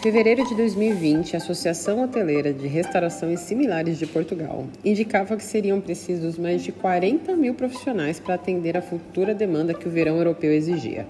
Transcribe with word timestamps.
Em 0.00 0.02
fevereiro 0.02 0.48
de 0.48 0.54
2020, 0.54 1.34
a 1.34 1.36
Associação 1.36 2.02
Hoteleira 2.02 2.54
de 2.54 2.66
Restauração 2.66 3.30
e 3.30 3.36
Similares 3.36 3.98
de 3.98 4.06
Portugal 4.06 4.64
indicava 4.82 5.36
que 5.36 5.44
seriam 5.44 5.78
precisos 5.78 6.38
mais 6.38 6.62
de 6.62 6.72
40 6.72 7.36
mil 7.36 7.52
profissionais 7.52 8.18
para 8.18 8.36
atender 8.36 8.78
a 8.78 8.82
futura 8.82 9.34
demanda 9.34 9.74
que 9.74 9.86
o 9.86 9.90
verão 9.90 10.16
europeu 10.16 10.50
exigia. 10.52 11.06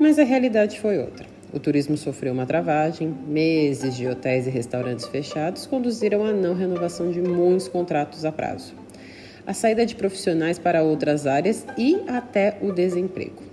Mas 0.00 0.18
a 0.18 0.24
realidade 0.24 0.80
foi 0.80 0.98
outra. 0.98 1.26
O 1.52 1.60
turismo 1.60 1.96
sofreu 1.96 2.32
uma 2.32 2.44
travagem, 2.44 3.14
meses 3.28 3.94
de 3.96 4.08
hotéis 4.08 4.48
e 4.48 4.50
restaurantes 4.50 5.06
fechados 5.06 5.64
conduziram 5.64 6.24
à 6.24 6.32
não 6.32 6.54
renovação 6.54 7.12
de 7.12 7.20
muitos 7.20 7.68
contratos 7.68 8.24
a 8.24 8.32
prazo, 8.32 8.74
a 9.46 9.54
saída 9.54 9.86
de 9.86 9.94
profissionais 9.94 10.58
para 10.58 10.82
outras 10.82 11.24
áreas 11.24 11.64
e 11.76 12.02
até 12.08 12.58
o 12.60 12.72
desemprego. 12.72 13.47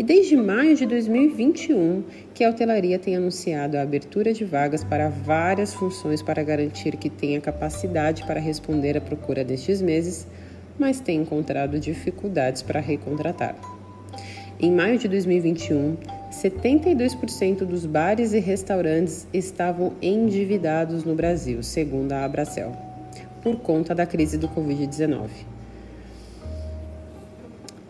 E 0.00 0.02
desde 0.02 0.34
maio 0.34 0.74
de 0.74 0.86
2021 0.86 2.02
que 2.32 2.42
a 2.42 2.48
hotelaria 2.48 2.98
tem 2.98 3.16
anunciado 3.16 3.76
a 3.76 3.82
abertura 3.82 4.32
de 4.32 4.46
vagas 4.46 4.82
para 4.82 5.10
várias 5.10 5.74
funções 5.74 6.22
para 6.22 6.42
garantir 6.42 6.96
que 6.96 7.10
tenha 7.10 7.38
capacidade 7.38 8.24
para 8.24 8.40
responder 8.40 8.96
à 8.96 9.00
procura 9.02 9.44
destes 9.44 9.82
meses, 9.82 10.26
mas 10.78 11.00
tem 11.00 11.20
encontrado 11.20 11.78
dificuldades 11.78 12.62
para 12.62 12.80
recontratar. 12.80 13.54
Em 14.58 14.72
maio 14.72 14.98
de 14.98 15.06
2021, 15.06 15.98
72% 16.32 17.66
dos 17.66 17.84
bares 17.84 18.32
e 18.32 18.38
restaurantes 18.38 19.28
estavam 19.34 19.92
endividados 20.00 21.04
no 21.04 21.14
Brasil, 21.14 21.62
segundo 21.62 22.12
a 22.12 22.24
Abracel, 22.24 22.72
por 23.42 23.56
conta 23.56 23.94
da 23.94 24.06
crise 24.06 24.38
do 24.38 24.48
Covid-19. 24.48 25.59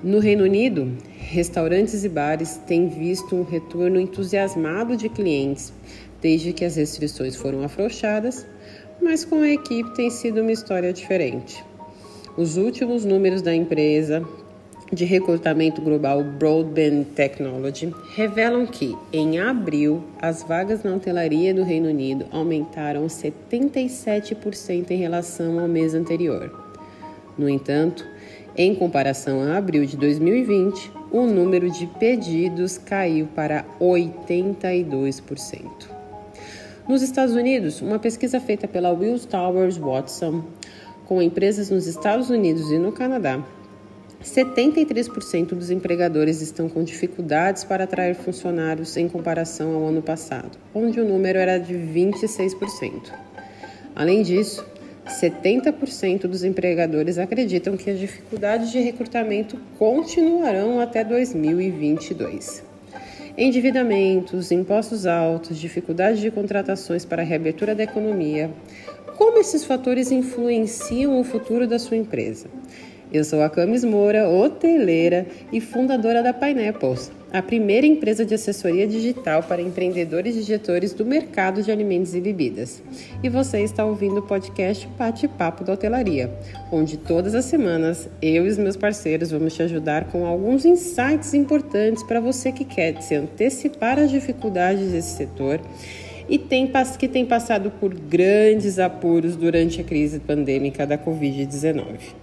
No 0.03 0.19
Reino 0.19 0.45
Unido, 0.45 0.97
restaurantes 1.19 2.05
e 2.05 2.09
bares 2.09 2.57
têm 2.67 2.89
visto 2.89 3.37
um 3.37 3.43
retorno 3.43 4.01
entusiasmado 4.01 4.97
de 4.97 5.11
clientes 5.11 5.75
desde 6.23 6.55
que 6.55 6.65
as 6.65 6.77
restrições 6.77 7.37
foram 7.37 7.63
afrouxadas, 7.63 8.47
mas 9.03 9.27
com 9.27 9.43
a 9.43 9.49
equipe 9.51 9.95
tem 9.95 10.09
sido 10.09 10.41
uma 10.41 10.53
história 10.53 10.91
diferente. 10.91 11.63
Os 12.35 12.57
últimos 12.57 13.05
números 13.05 13.43
da 13.43 13.55
empresa 13.55 14.27
de 14.91 15.05
recrutamento 15.05 15.83
global 15.83 16.25
Broadband 16.25 17.05
Technology 17.15 17.95
revelam 18.15 18.67
que, 18.67 18.97
em 19.13 19.39
abril, 19.39 20.03
as 20.19 20.43
vagas 20.43 20.83
na 20.83 20.95
hotelaria 20.95 21.53
do 21.53 21.63
Reino 21.63 21.91
Unido 21.91 22.25
aumentaram 22.31 23.07
77% 23.07 24.91
em 24.91 24.97
relação 24.97 25.61
ao 25.61 25.69
mês 25.69 25.95
anterior. 25.95 26.51
No 27.37 27.49
entanto, 27.49 28.05
em 28.57 28.75
comparação 28.75 29.43
a 29.43 29.57
abril 29.57 29.85
de 29.85 29.97
2020, 29.97 30.93
o 31.11 31.27
número 31.27 31.71
de 31.71 31.87
pedidos 31.87 32.79
caiu 32.79 33.27
para 33.35 33.65
82%. 33.81 35.65
Nos 36.89 37.03
Estados 37.03 37.35
Unidos, 37.35 37.81
uma 37.81 37.99
pesquisa 37.99 38.41
feita 38.41 38.67
pela 38.67 38.91
Wills 38.91 39.27
Towers 39.27 39.77
Watson 39.77 40.45
com 41.07 41.21
empresas 41.23 41.71
nos 41.71 41.87
Estados 41.87 42.31
Unidos 42.31 42.71
e 42.71 42.79
no 42.79 42.93
Canadá 42.93 43.45
73% 44.23 45.55
dos 45.55 45.71
empregadores 45.71 46.43
estão 46.43 46.69
com 46.69 46.85
dificuldades 46.85 47.65
para 47.65 47.85
atrair 47.85 48.15
funcionários 48.15 48.97
em 48.97 49.09
comparação 49.09 49.75
ao 49.75 49.87
ano 49.87 50.03
passado, 50.03 50.59
onde 50.75 51.01
o 51.01 51.09
número 51.09 51.39
era 51.39 51.59
de 51.59 51.75
26%. 51.75 53.13
Além 53.97 54.23
disso, 54.23 54.65
70% 55.07 56.23
dos 56.23 56.45
empregadores 56.45 57.19
acreditam 57.19 57.77
que 57.77 57.91
as 57.91 57.99
dificuldades 57.99 58.71
de 58.71 58.81
recrutamento 58.81 59.59
continuarão 59.79 60.81
até 60.81 61.03
2022. 61.03 62.63
Endividamentos, 63.37 64.51
impostos 64.53 65.07
altos, 65.07 65.59
dificuldades 65.59 66.21
de 66.21 66.31
contratações 66.31 67.05
para 67.05 67.23
a 67.23 67.25
reabertura 67.25 67.75
da 67.75 67.85
economia. 67.85 68.51
Como 69.17 69.39
esses 69.39 69.65
fatores 69.65 70.11
influenciam 70.11 71.19
o 71.19 71.25
futuro 71.25 71.67
da 71.67 71.79
sua 71.79 71.97
empresa? 71.97 72.49
Eu 73.13 73.25
sou 73.25 73.43
a 73.43 73.51
Camis 73.51 73.85
Moura, 73.85 74.29
hoteleira 74.29 75.27
e 75.53 75.61
fundadora 75.61 76.23
da 76.23 76.33
Pineapples, 76.33 77.11
a 77.33 77.41
primeira 77.41 77.87
empresa 77.87 78.25
de 78.25 78.35
assessoria 78.35 78.87
digital 78.87 79.43
para 79.43 79.63
empreendedores 79.63 80.37
e 80.37 80.43
gestores 80.43 80.93
do 80.93 81.05
mercado 81.05 81.63
de 81.63 81.71
alimentos 81.71 82.15
e 82.15 82.21
bebidas. 82.21 82.83
E 83.23 83.29
você 83.29 83.61
está 83.63 83.85
ouvindo 83.85 84.19
o 84.19 84.23
podcast 84.23 84.89
Bate-Papo 84.99 85.63
da 85.63 85.75
Hotelaria, 85.75 86.33
onde 86.73 86.97
todas 86.97 87.35
as 87.35 87.45
semanas 87.45 88.09
eu 88.21 88.47
e 88.47 88.49
os 88.49 88.59
meus 88.59 88.77
parceiros 88.77 89.31
vamos 89.31 89.55
te 89.55 89.63
ajudar 89.63 90.07
com 90.07 90.27
alguns 90.27 90.65
insights 90.65 91.33
importantes 91.35 92.03
para 92.03 92.21
você 92.21 92.51
que 92.51 92.65
quer 92.65 93.01
se 93.01 93.15
antecipar 93.15 93.99
às 93.99 94.11
dificuldades 94.11 94.91
desse 94.91 95.17
setor 95.17 95.61
e 96.29 96.39
tem, 96.39 96.71
que 96.99 97.09
tem 97.09 97.27
passado 97.27 97.71
por 97.73 97.93
grandes 97.93 98.79
apuros 98.79 99.37
durante 99.37 99.81
a 99.81 99.85
crise 99.85 100.21
pandêmica 100.21 100.87
da 100.87 100.97
Covid-19. 100.97 102.21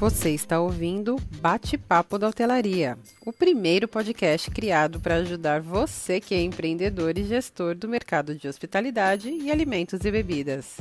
Você 0.00 0.30
está 0.30 0.58
ouvindo 0.58 1.16
Bate-Papo 1.42 2.18
da 2.18 2.26
Hotelaria, 2.26 2.96
o 3.20 3.30
primeiro 3.34 3.86
podcast 3.86 4.50
criado 4.50 4.98
para 4.98 5.16
ajudar 5.16 5.60
você 5.60 6.18
que 6.18 6.34
é 6.34 6.40
empreendedor 6.40 7.18
e 7.18 7.24
gestor 7.24 7.74
do 7.74 7.86
mercado 7.86 8.34
de 8.34 8.48
hospitalidade 8.48 9.28
e 9.28 9.52
alimentos 9.52 10.02
e 10.02 10.10
bebidas. 10.10 10.78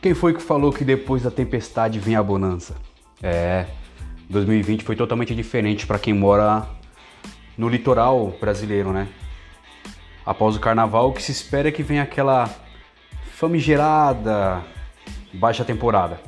Quem 0.00 0.14
foi 0.14 0.32
que 0.32 0.40
falou 0.40 0.72
que 0.72 0.82
depois 0.82 1.24
da 1.24 1.30
tempestade 1.30 1.98
vem 1.98 2.16
a 2.16 2.22
bonança? 2.22 2.74
É, 3.22 3.66
2020 4.28 4.84
foi 4.84 4.94
totalmente 4.94 5.34
diferente 5.34 5.86
para 5.86 5.98
quem 5.98 6.12
mora 6.12 6.68
no 7.56 7.68
litoral 7.68 8.34
brasileiro, 8.40 8.92
né? 8.92 9.08
Após 10.24 10.54
o 10.56 10.60
carnaval, 10.60 11.08
o 11.08 11.12
que 11.12 11.22
se 11.22 11.32
espera 11.32 11.68
é 11.68 11.72
que 11.72 11.82
venha 11.82 12.02
aquela 12.02 12.50
famigerada 13.32 14.62
baixa 15.32 15.64
temporada. 15.64 16.20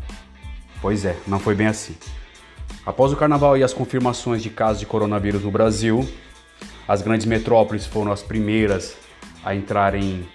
Pois 0.81 1.05
é, 1.05 1.17
não 1.27 1.39
foi 1.39 1.55
bem 1.55 1.67
assim. 1.67 1.95
Após 2.87 3.13
o 3.13 3.17
carnaval 3.17 3.59
e 3.59 3.63
as 3.63 3.75
confirmações 3.75 4.43
de 4.43 4.49
casos 4.49 4.81
de 4.81 4.87
coronavírus 4.87 5.43
no 5.43 5.51
Brasil, 5.51 6.09
as 6.89 7.03
grandes 7.03 7.27
metrópoles 7.27 7.85
foram 7.85 8.11
as 8.11 8.23
primeiras 8.23 8.97
a 9.45 9.55
entrarem 9.55 10.27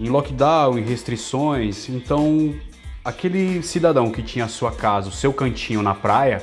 em 0.00 0.08
lockdown, 0.08 0.78
em 0.78 0.82
restrições. 0.82 1.88
Então, 1.90 2.54
aquele 3.04 3.62
cidadão 3.62 4.10
que 4.10 4.22
tinha 4.22 4.46
a 4.46 4.48
sua 4.48 4.72
casa, 4.72 5.10
o 5.10 5.12
seu 5.12 5.32
cantinho 5.32 5.82
na 5.82 5.94
praia, 5.94 6.42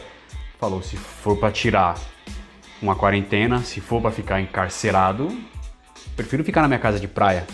falou: 0.62 0.84
se 0.84 0.96
for 0.96 1.38
para 1.38 1.52
tirar 1.52 2.00
uma 2.80 2.96
quarentena, 2.96 3.64
se 3.64 3.82
for 3.82 4.00
para 4.00 4.12
ficar 4.12 4.40
encarcerado, 4.40 5.28
prefiro 6.16 6.44
ficar 6.44 6.62
na 6.62 6.68
minha 6.68 6.80
casa 6.80 7.00
de 7.00 7.08
praia. 7.08 7.48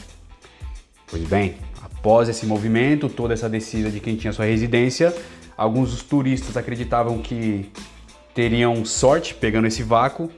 Pois 1.09 1.23
bem, 1.23 1.55
após 1.81 2.27
esse 2.27 2.45
movimento, 2.45 3.07
toda 3.07 3.33
essa 3.33 3.49
descida 3.49 3.89
de 3.89 4.01
quem 4.01 4.17
tinha 4.17 4.33
sua 4.33 4.43
residência, 4.43 5.15
alguns 5.55 5.91
dos 5.91 6.03
turistas 6.03 6.57
acreditavam 6.57 7.19
que 7.19 7.71
teriam 8.35 8.83
sorte 8.83 9.33
pegando 9.33 9.67
esse 9.67 9.83
vácuo, 9.83 10.29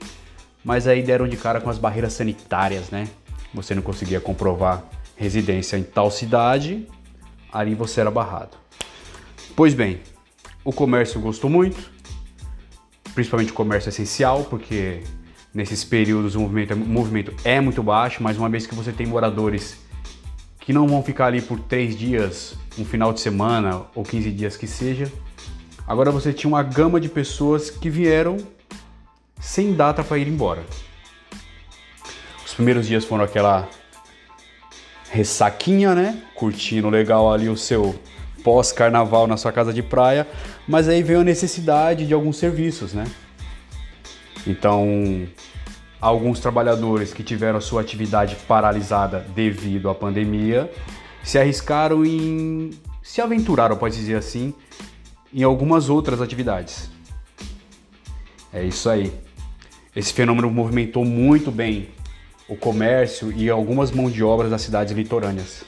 mas 0.64 0.86
aí 0.86 1.02
deram 1.02 1.26
de 1.26 1.36
cara 1.36 1.60
com 1.60 1.68
as 1.68 1.76
barreiras 1.76 2.12
sanitárias, 2.12 2.88
né? 2.88 3.08
Você 3.52 3.74
não 3.74 3.82
conseguia 3.82 4.20
comprovar 4.20 4.84
residência 5.16 5.76
em 5.76 5.82
tal 5.82 6.08
cidade, 6.08 6.86
ali 7.52 7.74
você 7.74 8.00
era 8.00 8.12
barrado. 8.12 8.56
Pois 9.56 9.74
bem, 9.74 10.00
o 10.64 10.72
comércio 10.72 11.20
gostou 11.20 11.50
muito, 11.50 11.90
principalmente 13.14 13.50
o 13.50 13.54
comércio 13.54 13.88
essencial, 13.88 14.44
porque 14.44 15.02
nesses 15.52 15.84
períodos 15.84 16.34
o 16.34 16.40
movimento, 16.40 16.72
é, 16.72 16.76
o 16.76 16.78
movimento 16.78 17.34
é 17.44 17.60
muito 17.60 17.82
baixo, 17.82 18.22
mas 18.22 18.36
uma 18.36 18.48
vez 18.48 18.66
que 18.66 18.74
você 18.74 18.92
tem 18.92 19.06
moradores 19.06 19.78
que 20.60 20.72
não 20.72 20.86
vão 20.86 21.02
ficar 21.02 21.26
ali 21.26 21.40
por 21.42 21.58
três 21.58 21.96
dias, 21.96 22.54
um 22.78 22.84
final 22.84 23.12
de 23.12 23.20
semana 23.20 23.82
ou 23.94 24.04
15 24.04 24.30
dias 24.30 24.56
que 24.56 24.66
seja, 24.66 25.10
agora 25.86 26.10
você 26.10 26.32
tinha 26.32 26.48
uma 26.48 26.62
gama 26.62 27.00
de 27.00 27.08
pessoas 27.08 27.70
que 27.70 27.90
vieram 27.90 28.36
sem 29.40 29.74
data 29.74 30.04
para 30.04 30.18
ir 30.18 30.28
embora. 30.28 30.64
Os 32.44 32.54
primeiros 32.54 32.86
dias 32.86 33.04
foram 33.04 33.24
aquela 33.24 33.68
ressaquinha, 35.10 35.94
né? 35.94 36.22
Curtindo 36.34 36.88
legal 36.88 37.32
ali 37.32 37.48
o 37.48 37.56
seu 37.56 37.98
pós-carnaval 38.44 39.26
na 39.26 39.36
sua 39.36 39.52
casa 39.52 39.72
de 39.72 39.82
praia, 39.82 40.26
mas 40.70 40.88
aí 40.88 41.02
veio 41.02 41.20
a 41.20 41.24
necessidade 41.24 42.06
de 42.06 42.14
alguns 42.14 42.36
serviços, 42.36 42.94
né? 42.94 43.04
Então, 44.46 45.26
alguns 46.00 46.38
trabalhadores 46.38 47.12
que 47.12 47.24
tiveram 47.24 47.58
a 47.58 47.60
sua 47.60 47.80
atividade 47.80 48.36
paralisada 48.46 49.26
devido 49.34 49.90
à 49.90 49.94
pandemia 49.94 50.70
se 51.24 51.38
arriscaram 51.38 52.06
em 52.06 52.70
se 53.02 53.20
aventuraram, 53.20 53.76
pode 53.76 53.96
dizer 53.96 54.14
assim, 54.14 54.54
em 55.34 55.42
algumas 55.42 55.88
outras 55.88 56.22
atividades. 56.22 56.88
É 58.52 58.62
isso 58.62 58.88
aí. 58.88 59.12
Esse 59.94 60.12
fenômeno 60.12 60.48
movimentou 60.52 61.04
muito 61.04 61.50
bem 61.50 61.88
o 62.48 62.54
comércio 62.54 63.32
e 63.32 63.50
algumas 63.50 63.90
mãos 63.90 64.12
de 64.12 64.22
obras 64.22 64.50
das 64.50 64.62
cidades 64.62 64.92
litorâneas. 64.92 65.64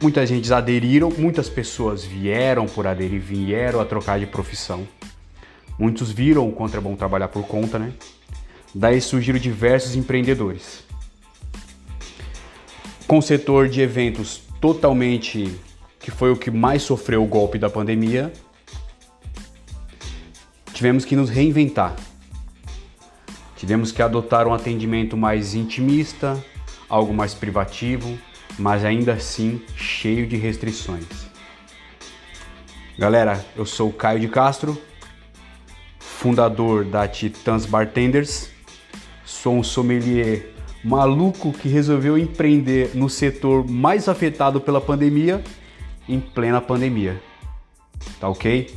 Muitas 0.00 0.28
gente 0.28 0.52
aderiram, 0.52 1.10
muitas 1.10 1.48
pessoas 1.48 2.04
vieram 2.04 2.66
por 2.66 2.86
aderir, 2.86 3.20
vieram 3.20 3.80
a 3.80 3.84
trocar 3.84 4.18
de 4.18 4.26
profissão. 4.26 4.86
Muitos 5.78 6.12
viram 6.12 6.46
o 6.46 6.52
quanto 6.52 6.76
é 6.76 6.80
bom 6.80 6.94
trabalhar 6.94 7.28
por 7.28 7.46
conta, 7.46 7.78
né? 7.78 7.92
Daí 8.74 9.00
surgiram 9.00 9.38
diversos 9.38 9.96
empreendedores. 9.96 10.84
Com 13.06 13.18
o 13.18 13.22
setor 13.22 13.68
de 13.68 13.80
eventos 13.80 14.42
totalmente 14.60 15.58
que 15.98 16.10
foi 16.10 16.30
o 16.30 16.36
que 16.36 16.50
mais 16.50 16.82
sofreu 16.82 17.24
o 17.24 17.26
golpe 17.26 17.58
da 17.58 17.70
pandemia, 17.70 18.32
tivemos 20.72 21.04
que 21.04 21.16
nos 21.16 21.30
reinventar. 21.30 21.96
Tivemos 23.56 23.90
que 23.90 24.02
adotar 24.02 24.46
um 24.46 24.52
atendimento 24.52 25.16
mais 25.16 25.54
intimista, 25.54 26.40
algo 26.88 27.14
mais 27.14 27.32
privativo, 27.34 28.16
mas 28.58 28.84
ainda 28.84 29.14
assim 29.14 29.60
cheio 29.76 30.26
de 30.26 30.36
restrições. 30.36 31.04
Galera, 32.98 33.44
eu 33.54 33.66
sou 33.66 33.90
o 33.90 33.92
Caio 33.92 34.20
de 34.20 34.28
Castro, 34.28 34.80
fundador 35.98 36.84
da 36.84 37.06
Titãs 37.06 37.66
Bartenders. 37.66 38.50
Sou 39.24 39.54
um 39.54 39.62
sommelier 39.62 40.54
maluco 40.82 41.52
que 41.52 41.68
resolveu 41.68 42.16
empreender 42.16 42.92
no 42.94 43.10
setor 43.10 43.68
mais 43.68 44.08
afetado 44.08 44.60
pela 44.60 44.80
pandemia 44.80 45.42
em 46.08 46.20
plena 46.20 46.60
pandemia. 46.60 47.20
Tá 48.18 48.28
ok? 48.28 48.74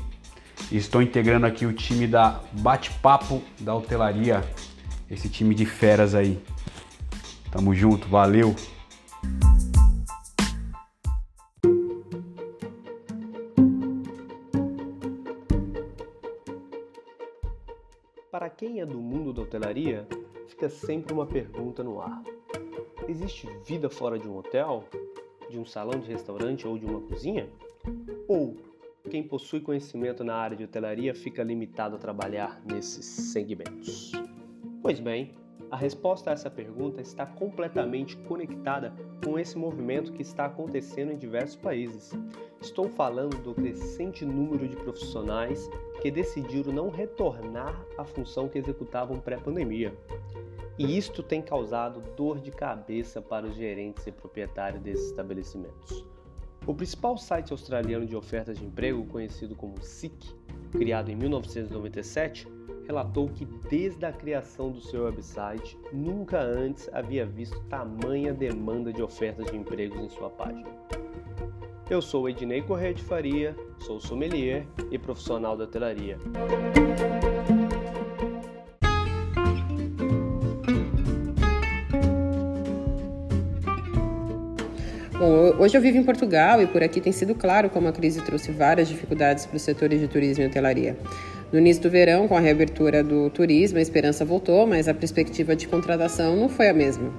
Estou 0.72 1.02
integrando 1.02 1.46
aqui 1.46 1.66
o 1.66 1.74
time 1.74 2.06
da 2.06 2.42
Bate-Papo 2.52 3.42
da 3.60 3.74
Hotelaria, 3.74 4.44
esse 5.10 5.30
time 5.30 5.56
de 5.56 5.66
feras 5.66 6.14
aí. 6.14 6.40
Tamo 7.52 7.74
junto, 7.74 8.08
valeu! 8.08 8.56
Para 18.32 18.50
quem 18.50 18.80
é 18.80 18.86
do 18.86 19.00
mundo 19.00 19.34
da 19.34 19.42
hotelaria, 19.42 20.08
fica 20.48 20.70
sempre 20.70 21.12
uma 21.12 21.26
pergunta 21.26 21.84
no 21.84 22.00
ar: 22.00 22.24
existe 23.08 23.48
vida 23.66 23.90
fora 23.90 24.20
de 24.20 24.30
um 24.30 24.38
hotel, 24.38 24.86
de 25.50 25.60
um 25.60 25.66
salão 25.66 26.00
de 26.00 26.08
restaurante 26.08 26.68
ou 26.68 26.78
de 26.78 26.86
uma 26.86 27.02
cozinha? 27.02 27.50
Ou 28.28 28.56
quem 29.10 29.24
possui 29.24 29.60
conhecimento 29.60 30.24
na 30.24 30.36
área 30.36 30.56
de 30.56 30.64
hotelaria 30.64 31.16
fica 31.16 31.44
limitado 31.44 31.96
a 31.96 32.00
trabalhar 32.00 32.62
nesses 32.66 33.04
segmentos? 33.06 34.12
Pois 34.82 35.00
bem, 35.00 35.34
a 35.72 35.76
resposta 35.76 36.32
a 36.32 36.34
essa 36.34 36.50
pergunta 36.50 37.00
está 37.00 37.26
completamente 37.26 38.18
conectada 38.18 38.94
com 39.24 39.38
esse 39.38 39.58
movimento 39.58 40.12
que 40.12 40.22
está 40.22 40.46
acontecendo 40.46 41.12
em 41.12 41.18
diversos 41.18 41.56
países. 41.56 42.12
Estou 42.60 42.90
falando 42.90 43.38
do 43.44 43.54
crescente 43.54 44.26
número 44.26 44.68
de 44.68 44.76
profissionais 44.76 45.70
que 46.02 46.10
decidiram 46.10 46.74
não 46.74 46.90
retornar 46.90 47.86
à 47.98 48.04
função 48.04 48.50
que 48.50 48.58
executavam 48.58 49.20
pré-pandemia. 49.20 49.96
E 50.78 50.98
isto 50.98 51.22
tem 51.22 51.42
causado 51.42 52.02
dor 52.16 52.40
de 52.40 52.52
cabeça 52.52 53.22
para 53.22 53.46
os 53.46 53.56
gerentes 53.56 54.08
e 54.08 54.12
proprietários 54.12 54.82
desses 54.82 55.08
estabelecimentos. 55.08 56.06
O 56.66 56.74
principal 56.74 57.18
site 57.18 57.52
australiano 57.52 58.06
de 58.06 58.16
ofertas 58.16 58.58
de 58.58 58.66
emprego, 58.66 59.06
conhecido 59.06 59.56
como 59.56 59.82
SIC, 59.82 60.36
criado 60.72 61.10
em 61.10 61.16
1997, 61.16 62.48
relatou 62.90 63.30
que 63.30 63.46
desde 63.70 64.04
a 64.04 64.12
criação 64.12 64.72
do 64.72 64.82
seu 64.82 65.04
website 65.04 65.78
nunca 65.94 66.42
antes 66.42 66.90
havia 66.92 67.24
visto 67.24 67.60
tamanha 67.70 68.34
demanda 68.34 68.92
de 68.92 69.00
ofertas 69.00 69.46
de 69.52 69.56
empregos 69.56 70.00
em 70.00 70.10
sua 70.10 70.28
página. 70.28 70.66
Eu 71.88 72.02
sou 72.02 72.28
Ednei 72.28 72.64
Correia 72.64 72.92
de 72.92 73.04
Faria, 73.04 73.56
sou 73.78 74.00
sommelier 74.00 74.66
e 74.90 74.98
profissional 74.98 75.56
da 75.56 75.66
hotelaria. 75.66 76.18
Bom, 85.14 85.62
hoje 85.62 85.78
eu 85.78 85.82
vivo 85.82 85.98
em 85.98 86.04
Portugal 86.04 86.60
e 86.60 86.66
por 86.66 86.82
aqui 86.82 87.00
tem 87.00 87.12
sido 87.12 87.36
claro 87.36 87.70
como 87.70 87.88
a 87.88 87.92
crise 87.92 88.24
trouxe 88.24 88.52
várias 88.52 88.88
dificuldades 88.88 89.46
para 89.46 89.58
os 89.58 89.62
setores 89.62 90.00
de 90.00 90.08
turismo 90.08 90.44
e 90.44 90.48
hotelaria. 90.48 90.98
No 91.52 91.58
início 91.58 91.82
do 91.82 91.90
verão, 91.90 92.28
com 92.28 92.38
a 92.38 92.40
reabertura 92.40 93.04
do 93.04 93.28
turismo, 93.32 93.80
a 93.80 93.82
esperança 93.82 94.24
voltou, 94.24 94.68
mas 94.68 94.88
a 94.88 94.94
perspectiva 94.94 95.56
de 95.56 95.68
contratação 95.68 96.36
não 96.36 96.48
foi 96.48 96.70
a 96.70 96.74
mesma. 96.74 97.12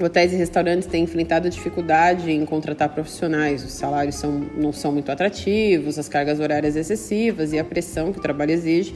Hotéis 0.00 0.32
e 0.32 0.36
restaurantes 0.36 0.86
têm 0.86 1.02
enfrentado 1.02 1.50
dificuldade 1.50 2.30
em 2.30 2.44
contratar 2.44 2.90
profissionais, 2.90 3.64
os 3.64 3.72
salários 3.72 4.14
são, 4.16 4.46
não 4.56 4.72
são 4.72 4.92
muito 4.92 5.10
atrativos, 5.10 5.98
as 5.98 6.08
cargas 6.08 6.38
horárias 6.38 6.76
excessivas 6.76 7.52
e 7.52 7.58
a 7.58 7.64
pressão 7.64 8.12
que 8.12 8.18
o 8.18 8.22
trabalho 8.22 8.52
exige 8.52 8.94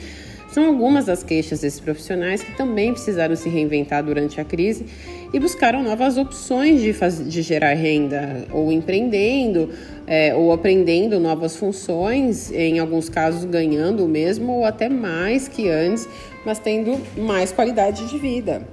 são 0.52 0.66
algumas 0.66 1.06
das 1.06 1.22
queixas 1.22 1.60
desses 1.60 1.80
profissionais 1.80 2.42
que 2.42 2.56
também 2.56 2.92
precisaram 2.92 3.36
se 3.36 3.48
reinventar 3.48 4.02
durante 4.02 4.40
a 4.40 4.44
crise 4.44 4.84
e 5.32 5.38
buscaram 5.38 5.82
novas 5.82 6.16
opções 6.16 6.80
de, 6.80 6.92
de 7.24 7.42
gerar 7.42 7.74
renda, 7.74 8.46
ou 8.50 8.72
empreendendo, 8.72 9.70
é, 10.10 10.34
ou 10.34 10.52
aprendendo 10.52 11.20
novas 11.20 11.56
funções, 11.56 12.50
em 12.50 12.80
alguns 12.80 13.08
casos 13.08 13.44
ganhando 13.44 14.04
o 14.04 14.08
mesmo 14.08 14.50
ou 14.50 14.64
até 14.64 14.88
mais 14.88 15.46
que 15.46 15.68
antes, 15.68 16.08
mas 16.44 16.58
tendo 16.58 17.00
mais 17.16 17.52
qualidade 17.52 18.08
de 18.08 18.18
vida. 18.18 18.66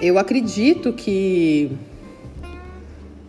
Eu 0.00 0.16
acredito 0.16 0.92
que 0.92 1.72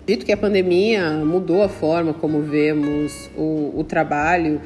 acredito 0.04 0.24
que 0.24 0.32
a 0.32 0.38
pandemia 0.38 1.26
mudou 1.26 1.64
a 1.64 1.70
forma 1.70 2.14
como 2.14 2.42
vemos 2.42 3.28
o, 3.36 3.74
o 3.76 3.84
trabalho 3.84 4.62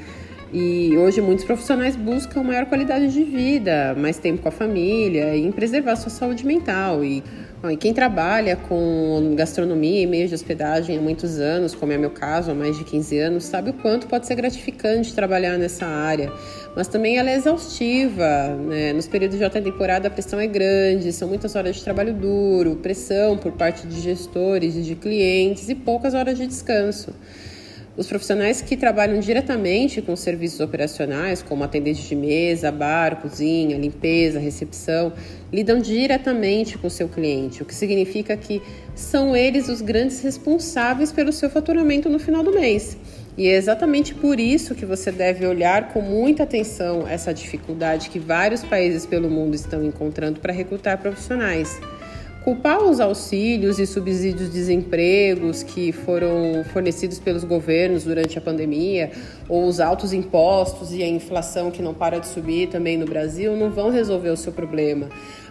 e 0.51 0.98
hoje 0.98 1.22
muitos 1.22 1.45
profissionais 1.45 1.95
buscam 1.95 2.44
maior 2.44 2.66
qualidade 2.66 3.07
de 3.12 3.24
vida, 3.24 3.95
mais 3.98 4.18
tempo 4.19 4.42
com 4.42 4.50
a 4.50 4.51
família 4.51 5.34
e 5.34 5.45
em 5.45 5.51
preservar 5.51 5.95
sua 5.95 6.10
saúde 6.10 6.45
mental. 6.45 7.06
E, 7.06 7.24
e 7.71 7.77
quem 7.77 7.94
trabalha 7.94 8.57
com 8.57 9.36
gastronomia 9.38 10.01
e 10.01 10.06
meios 10.06 10.27
de 10.27 10.36
hospedagem 10.36 10.98
há 10.98 11.01
muitos 11.01 11.39
anos, 11.39 11.74
como 11.74 11.94
é 11.94 11.98
meu 11.98 12.12
caso, 12.12 12.51
há 12.51 12.54
mais 12.54 12.77
de 12.77 12.83
15 12.83 13.18
anos, 13.19 13.45
sabe 13.45 13.69
o 13.69 13.74
quanto 13.74 14.06
pode 14.06 14.27
ser 14.27 14.36
gratificante 14.36 15.13
trabalhar 15.13 15.57
nessa 15.57 15.85
área. 15.85 16.30
Mas 16.76 16.90
também 16.90 17.18
ela 17.18 17.30
é 17.30 17.35
exaustiva. 17.35 18.49
Né? 18.68 18.92
Nos 18.92 19.07
períodos 19.07 19.37
de 19.37 19.45
alta 19.45 19.61
temporada 19.61 20.09
a 20.09 20.11
pressão 20.11 20.42
é 20.42 20.47
grande, 20.47 21.14
são 21.14 21.30
muitas 21.30 21.56
horas 21.56 21.78
de 21.78 21.83
trabalho 21.83 22.14
duro, 22.14 22.76
pressão 22.76 23.37
por 23.37 23.54
parte 23.54 23.87
de 23.87 24.02
gestores 24.02 24.76
e 24.76 24.81
de 24.81 24.95
clientes 24.95 25.69
e 25.69 25.76
poucas 25.76 26.14
horas 26.14 26.37
de 26.37 26.45
descanso. 26.45 27.14
Os 27.95 28.07
profissionais 28.07 28.59
que 28.59 28.76
trabalham 28.76 29.19
diretamente 29.19 30.02
com 30.02 30.16
serviços 30.16 30.59
operacionais, 30.59 31.44
como 31.44 31.64
atendente 31.64 32.02
de 32.02 32.16
mesa, 32.16 32.71
bar, 32.71 33.21
cozinha, 33.21 33.78
limpeza, 33.78 34.40
recepção, 34.40 35.14
lidam 35.52 35.78
diretamente 35.78 36.76
com 36.76 36.88
o 36.88 36.90
seu 36.90 37.07
cliente, 37.07 37.62
o 37.62 37.66
que 37.66 37.76
significa 37.76 38.35
que 38.35 38.64
são 38.95 39.35
eles 39.35 39.69
os 39.69 39.80
grandes 39.80 40.21
responsáveis 40.21 41.12
pelo 41.12 41.31
seu 41.31 41.52
faturamento 41.52 42.09
no 42.09 42.18
final 42.18 42.44
do 42.44 42.52
mês. 42.52 42.97
E 43.38 43.47
é 43.47 43.56
exatamente 43.56 44.16
por 44.16 44.40
isso 44.40 44.73
que 44.73 44.88
você 44.88 45.12
deve 45.12 45.45
olhar 45.45 45.94
com 45.94 46.02
muita 46.02 46.44
atenção 46.44 47.07
essa 47.07 47.31
dificuldade 47.31 48.09
que 48.09 48.18
vários 48.18 48.64
países 48.64 49.06
pelo 49.06 49.30
mundo 49.30 49.54
estão 49.54 49.83
encontrando 49.83 50.40
para 50.40 50.52
recrutar 50.52 50.97
profissionais. 51.00 51.80
Culpar 52.44 52.83
os 52.83 53.00
auxílios 53.00 53.80
e 53.80 53.88
subsídios 53.88 54.50
de 54.50 54.54
desempregos 54.54 55.64
que 55.64 55.94
foram 55.94 56.62
fornecidos 56.73 57.18
pelos 57.18 57.45
governos 57.45 58.04
durante 58.04 58.38
a 58.38 58.42
pandemia, 58.42 59.12
ou 59.47 59.66
os 59.66 59.80
altos 59.80 60.12
impostos 60.12 60.92
e 60.92 61.02
a 61.02 61.07
inflação 61.07 61.71
que 61.71 61.81
não 61.81 61.94
para 61.94 62.19
de 62.19 62.28
subir 62.28 62.68
também 62.68 62.97
no 62.97 63.06
Brasil, 63.06 63.56
não 63.56 63.71
vão 63.71 63.90
resolver 63.90 64.30
o 64.30 64.35
seu 64.35 64.52
problema. 64.52 65.07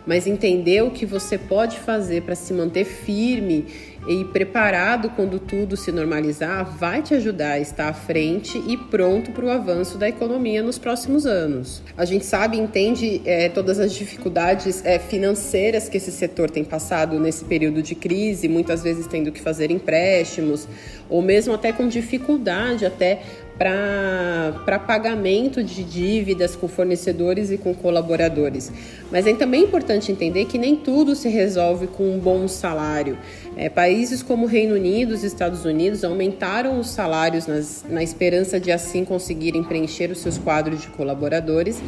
Mas 0.07 0.27
entender 0.27 0.83
o 0.83 0.91
que 0.91 1.07
você 1.07 1.39
pode 1.39 1.79
fazer 1.79 2.25
para 2.25 2.35
se 2.35 2.53
manter 2.53 2.85
firme 2.85 3.65
e 4.07 4.25
preparado 4.25 5.11
quando 5.11 5.39
tudo 5.39 5.77
se 5.77 5.93
normalizar 5.93 6.65
vai 6.65 7.03
te 7.03 7.15
ajudar 7.15 7.53
a 7.53 7.61
estar 7.61 7.89
à 7.89 7.93
frente 7.93 8.63
e 8.67 8.77
pronto 8.77 9.31
para 9.31 9.45
o 9.45 9.51
avanço 9.51 9.97
da 9.97 10.09
economia 10.09 10.63
nos 10.63 10.79
próximos 10.79 11.27
anos. 11.27 11.83
A 11.97 12.05
gente 12.05 12.25
sabe 12.25 12.59
entende 12.59 13.23
é, 13.25 13.49
todas 13.49 13.79
as 13.79 13.93
dificuldades 13.93 14.85
é, 14.85 14.99
financeiras 14.99 15.89
que 15.89 15.97
esse 15.97 16.11
setor 16.11 16.51
tem 16.51 16.65
passado 16.65 17.19
nesse 17.19 17.45
período 17.45 17.83
de 17.83 17.95
crise, 17.95 18.49
muitas 18.49 18.83
vezes 18.83 19.07
tendo 19.07 19.31
que 19.31 19.41
fazer 19.41 19.71
empréstimos 19.71 20.67
ou 21.09 21.23
mesmo 21.23 21.55
até 21.55 21.73
com 21.73 21.87
dificuldade 21.87 22.87
até 22.87 23.23
para 23.63 24.79
pagamento 24.79 25.63
de 25.63 25.85
dívidas 25.85 26.57
com 26.57 26.67
fornecedores 26.67 27.51
e 27.51 27.57
com 27.57 27.75
colaboradores. 27.75 28.73
Mas 29.11 29.27
é 29.27 29.35
também 29.35 29.65
importante 29.65 30.11
entender 30.11 30.47
que 30.47 30.59
nem 30.59 30.75
tudo 30.75 31.15
se 31.15 31.29
resolve 31.29 31.87
com 31.87 32.15
um 32.15 32.19
bom 32.19 32.49
salário. 32.49 33.19
É, 33.57 33.69
países 33.69 34.23
como 34.23 34.47
Reino 34.47 34.75
Unido 34.75 35.15
e 35.15 35.27
Estados 35.27 35.65
Unidos 35.65 36.03
aumentaram 36.03 36.81
os 36.81 36.89
salários 36.89 37.47
nas, 37.47 37.85
na 37.89 38.03
esperança 38.03 38.59
de 38.59 38.73
assim 38.73 39.05
conseguirem 39.05 39.63
preencher 39.63 40.11
os 40.11 40.19
seus 40.19 40.39
quadros 40.39 40.81
de 40.81 40.89
colaboradores 40.89 41.83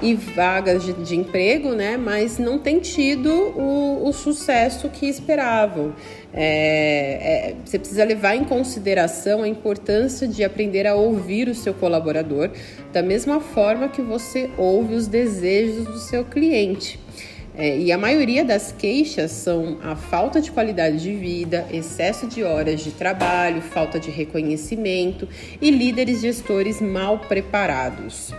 e 0.00 0.14
vagas 0.14 0.84
de, 0.84 0.92
de 0.92 1.16
emprego, 1.16 1.74
né? 1.74 1.96
mas 1.96 2.38
não 2.38 2.58
têm 2.58 2.78
tido 2.78 3.30
o, 3.30 4.08
o 4.08 4.12
sucesso 4.12 4.88
que 4.88 5.06
esperavam. 5.06 5.92
É, 6.32 7.50
é, 7.50 7.54
você 7.64 7.78
precisa 7.78 8.04
levar 8.04 8.36
em 8.36 8.44
consideração 8.44 9.42
a 9.42 9.48
importância 9.48 10.28
de 10.28 10.44
aprender 10.44 10.86
a 10.86 10.94
ouvir 10.94 11.48
o 11.48 11.54
seu 11.54 11.74
colaborador, 11.74 12.50
da 12.92 13.02
mesma 13.02 13.40
forma 13.40 13.88
que 13.88 14.00
você 14.00 14.50
ouve 14.56 14.94
os 14.94 15.06
desejos 15.06 15.84
do 15.84 15.98
seu 15.98 16.24
cliente. 16.24 17.00
É, 17.56 17.76
e 17.76 17.90
a 17.90 17.98
maioria 17.98 18.44
das 18.44 18.72
queixas 18.72 19.32
são 19.32 19.78
a 19.82 19.96
falta 19.96 20.40
de 20.40 20.52
qualidade 20.52 20.98
de 20.98 21.14
vida, 21.14 21.66
excesso 21.72 22.26
de 22.26 22.44
horas 22.44 22.80
de 22.80 22.92
trabalho, 22.92 23.60
falta 23.60 23.98
de 23.98 24.10
reconhecimento 24.10 25.28
e 25.60 25.70
líderes 25.70 26.20
gestores 26.20 26.80
mal 26.80 27.18
preparados. 27.18 28.32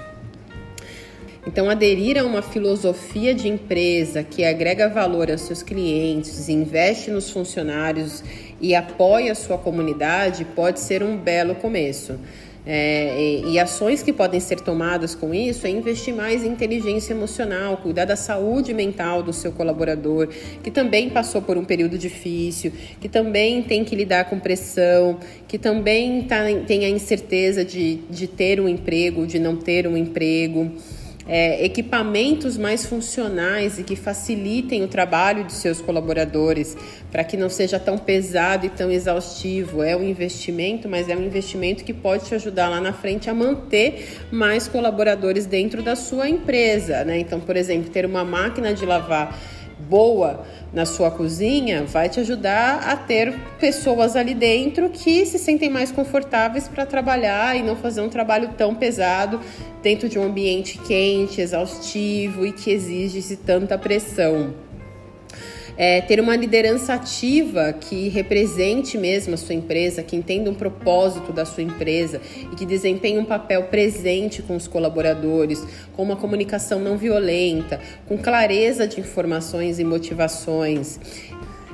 Então, 1.46 1.70
aderir 1.72 2.20
a 2.20 2.24
uma 2.24 2.44
filosofia 2.44 3.34
de 3.34 3.48
empresa 3.48 4.24
que 4.24 4.44
agrega 4.44 4.88
valor 4.88 5.32
aos 5.32 5.42
seus 5.42 5.64
clientes, 5.64 6.50
investe 6.50 7.10
nos 7.10 7.32
funcionários 7.32 8.24
e 8.62 8.76
apoia 8.76 9.32
a 9.32 9.36
sua 9.36 9.58
comunidade 9.58 10.46
pode 10.46 10.80
ser 10.80 11.02
um 11.02 11.18
belo 11.18 11.56
começo. 11.56 12.20
É, 12.64 13.20
e, 13.20 13.54
e, 13.54 13.60
ações 13.60 14.04
que 14.04 14.14
podem 14.14 14.40
ser 14.40 14.60
tomadas 14.60 15.16
com 15.16 15.34
isso 15.34 15.66
é 15.66 15.72
investir 15.72 16.14
mais 16.14 16.44
em 16.44 16.50
inteligência 16.50 17.12
emocional, 17.12 17.78
cuidar 17.78 18.06
da 18.06 18.16
saúde 18.16 18.72
mental 18.72 19.24
do 19.24 19.34
seu 19.34 19.52
colaborador, 19.52 20.28
que 20.62 20.70
também 20.70 21.10
passou 21.10 21.42
por 21.42 21.58
um 21.58 21.66
período 21.66 21.98
difícil, 21.98 22.72
que 23.00 23.10
também 23.10 23.64
tem 23.64 23.84
que 23.84 23.96
lidar 23.96 24.26
com 24.26 24.40
pressão, 24.40 25.18
que 25.48 25.58
também 25.58 26.22
tá, 26.22 26.44
tem 26.68 26.86
a 26.86 26.90
incerteza 26.90 27.66
de, 27.66 27.96
de 28.08 28.28
ter 28.28 28.62
um 28.62 28.70
emprego, 28.70 29.26
de 29.26 29.40
não 29.40 29.56
ter 29.56 29.88
um 29.88 29.98
emprego 29.98 30.72
é, 31.34 31.64
equipamentos 31.64 32.58
mais 32.58 32.86
funcionais 32.86 33.80
e 33.80 33.84
que 33.84 33.96
facilitem 33.96 34.84
o 34.84 34.88
trabalho 34.90 35.46
de 35.46 35.54
seus 35.54 35.80
colaboradores, 35.80 36.76
para 37.10 37.24
que 37.24 37.38
não 37.38 37.48
seja 37.50 37.80
tão 37.80 37.98
pesado 37.98 38.66
e 38.66 38.70
tão 38.70 38.92
exaustivo. 38.92 39.82
É 39.82 39.96
um 39.96 40.04
investimento, 40.04 40.90
mas 40.90 41.08
é 41.08 41.16
um 41.16 41.24
investimento 41.24 41.86
que 41.86 41.94
pode 41.94 42.26
te 42.26 42.36
ajudar 42.36 42.68
lá 42.68 42.82
na 42.82 42.92
frente 42.92 43.30
a 43.30 43.34
manter 43.34 44.20
mais 44.30 44.68
colaboradores 44.68 45.46
dentro 45.46 45.82
da 45.82 45.96
sua 45.96 46.28
empresa. 46.28 47.06
Né? 47.06 47.20
Então, 47.20 47.40
por 47.40 47.56
exemplo, 47.56 47.90
ter 47.90 48.06
uma 48.06 48.26
máquina 48.26 48.74
de 48.74 48.86
lavar 48.86 49.40
boa 49.90 50.46
na 50.74 50.86
sua 50.86 51.12
cozinha 51.12 51.84
vai 51.84 52.08
te 52.08 52.20
ajudar 52.20 52.90
a 52.90 52.96
ter 52.96 53.34
pessoas 53.60 54.16
ali 54.16 54.34
dentro 54.34 54.90
que 54.90 55.26
se 55.26 55.38
sentem 55.38 55.70
mais 55.70 55.92
confortáveis 55.92 56.68
para 56.68 56.86
trabalhar 56.86 57.58
e 57.58 57.62
não 57.62 57.76
fazer 57.76 58.02
um 58.02 58.10
trabalho 58.10 58.52
tão 58.58 58.74
pesado 58.74 59.42
dentro 59.84 60.08
de 60.08 60.18
um 60.18 60.24
ambiente 60.24 60.78
quente, 60.78 61.42
exaustivo 61.42 62.46
e 62.46 62.52
que 62.52 62.72
exige 62.72 63.36
tanta 63.36 63.78
pressão. 63.78 64.54
É, 65.84 66.00
ter 66.00 66.20
uma 66.20 66.36
liderança 66.36 66.94
ativa 66.94 67.74
que 67.74 68.08
represente 68.08 69.00
mesmo 69.00 69.34
a 69.34 69.38
sua 69.38 69.56
empresa, 69.56 70.04
que 70.04 70.16
entenda 70.16 70.48
um 70.48 70.54
propósito 70.54 71.34
da 71.34 71.44
sua 71.44 71.64
empresa 71.64 72.22
e 72.52 72.56
que 72.56 72.68
desempenhe 72.68 73.18
um 73.18 73.26
papel 73.26 73.64
presente 73.64 74.44
com 74.44 74.56
os 74.56 74.68
colaboradores, 74.68 75.66
com 75.94 76.04
uma 76.04 76.16
comunicação 76.16 76.78
não 76.78 77.00
violenta, 77.00 77.80
com 78.08 78.16
clareza 78.16 78.88
de 78.88 79.00
informações 79.00 79.80
e 79.80 79.84
motivações 79.84 81.00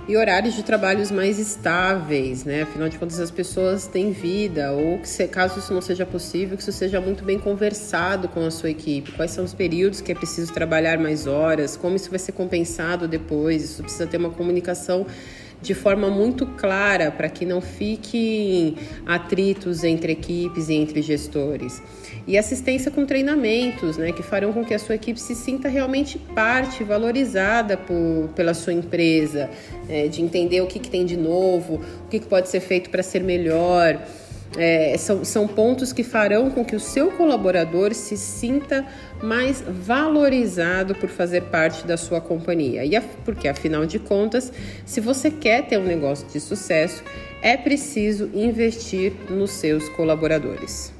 e 0.07 0.15
horários 0.15 0.55
de 0.55 0.63
trabalhos 0.63 1.11
mais 1.11 1.37
estáveis, 1.37 2.45
né? 2.45 2.61
Afinal 2.61 2.87
de 2.87 2.97
contas, 2.97 3.19
as 3.19 3.29
pessoas 3.29 3.87
têm 3.87 4.11
vida, 4.11 4.71
ou 4.71 4.99
que 4.99 5.09
se, 5.09 5.27
caso 5.27 5.59
isso 5.59 5.73
não 5.73 5.81
seja 5.81 6.05
possível, 6.05 6.55
que 6.55 6.63
isso 6.63 6.71
seja 6.71 7.01
muito 7.01 7.25
bem 7.25 7.37
conversado 7.37 8.29
com 8.29 8.45
a 8.45 8.49
sua 8.49 8.69
equipe. 8.69 9.11
Quais 9.11 9.31
são 9.31 9.43
os 9.43 9.53
períodos 9.53 9.99
que 9.99 10.11
é 10.11 10.15
preciso 10.15 10.53
trabalhar 10.53 10.97
mais 10.97 11.27
horas, 11.27 11.75
como 11.75 11.97
isso 11.97 12.09
vai 12.09 12.19
ser 12.19 12.31
compensado 12.31 13.07
depois. 13.07 13.63
Isso 13.63 13.83
precisa 13.83 14.07
ter 14.07 14.17
uma 14.17 14.29
comunicação 14.29 15.05
de 15.61 15.73
forma 15.73 16.09
muito 16.09 16.45
clara 16.45 17.11
para 17.11 17.29
que 17.29 17.45
não 17.45 17.61
fiquem 17.61 18.75
atritos 19.05 19.83
entre 19.83 20.11
equipes 20.11 20.69
e 20.69 20.73
entre 20.73 21.01
gestores. 21.01 21.81
E 22.27 22.37
assistência 22.37 22.91
com 22.91 23.05
treinamentos, 23.05 23.97
né, 23.97 24.11
que 24.11 24.21
farão 24.21 24.53
com 24.53 24.63
que 24.63 24.73
a 24.73 24.79
sua 24.79 24.95
equipe 24.95 25.19
se 25.19 25.33
sinta 25.33 25.69
realmente 25.69 26.19
parte, 26.19 26.83
valorizada 26.83 27.77
por, 27.77 28.29
pela 28.35 28.53
sua 28.53 28.73
empresa, 28.73 29.49
é, 29.89 30.07
de 30.07 30.21
entender 30.21 30.61
o 30.61 30.67
que, 30.67 30.79
que 30.79 30.89
tem 30.89 31.05
de 31.05 31.17
novo, 31.17 31.81
o 32.05 32.09
que, 32.09 32.19
que 32.19 32.27
pode 32.27 32.49
ser 32.49 32.59
feito 32.59 32.89
para 32.89 33.01
ser 33.01 33.23
melhor. 33.23 33.99
É, 34.55 34.95
são, 34.97 35.25
são 35.25 35.47
pontos 35.47 35.91
que 35.91 36.03
farão 36.03 36.49
com 36.49 36.63
que 36.63 36.75
o 36.75 36.79
seu 36.79 37.11
colaborador 37.11 37.93
se 37.93 38.15
sinta 38.15 38.85
mais 39.21 39.61
valorizado 39.61 40.95
por 40.95 41.09
fazer 41.09 41.43
parte 41.43 41.85
da 41.85 41.97
sua 41.97 42.21
companhia. 42.21 42.85
E 42.85 42.99
porque, 43.25 43.47
afinal 43.47 43.85
de 43.85 43.99
contas, 43.99 44.51
se 44.85 45.01
você 45.01 45.29
quer 45.29 45.67
ter 45.67 45.77
um 45.77 45.85
negócio 45.85 46.27
de 46.27 46.39
sucesso, 46.39 47.03
é 47.41 47.57
preciso 47.57 48.29
investir 48.33 49.13
nos 49.29 49.51
seus 49.51 49.89
colaboradores. 49.89 50.96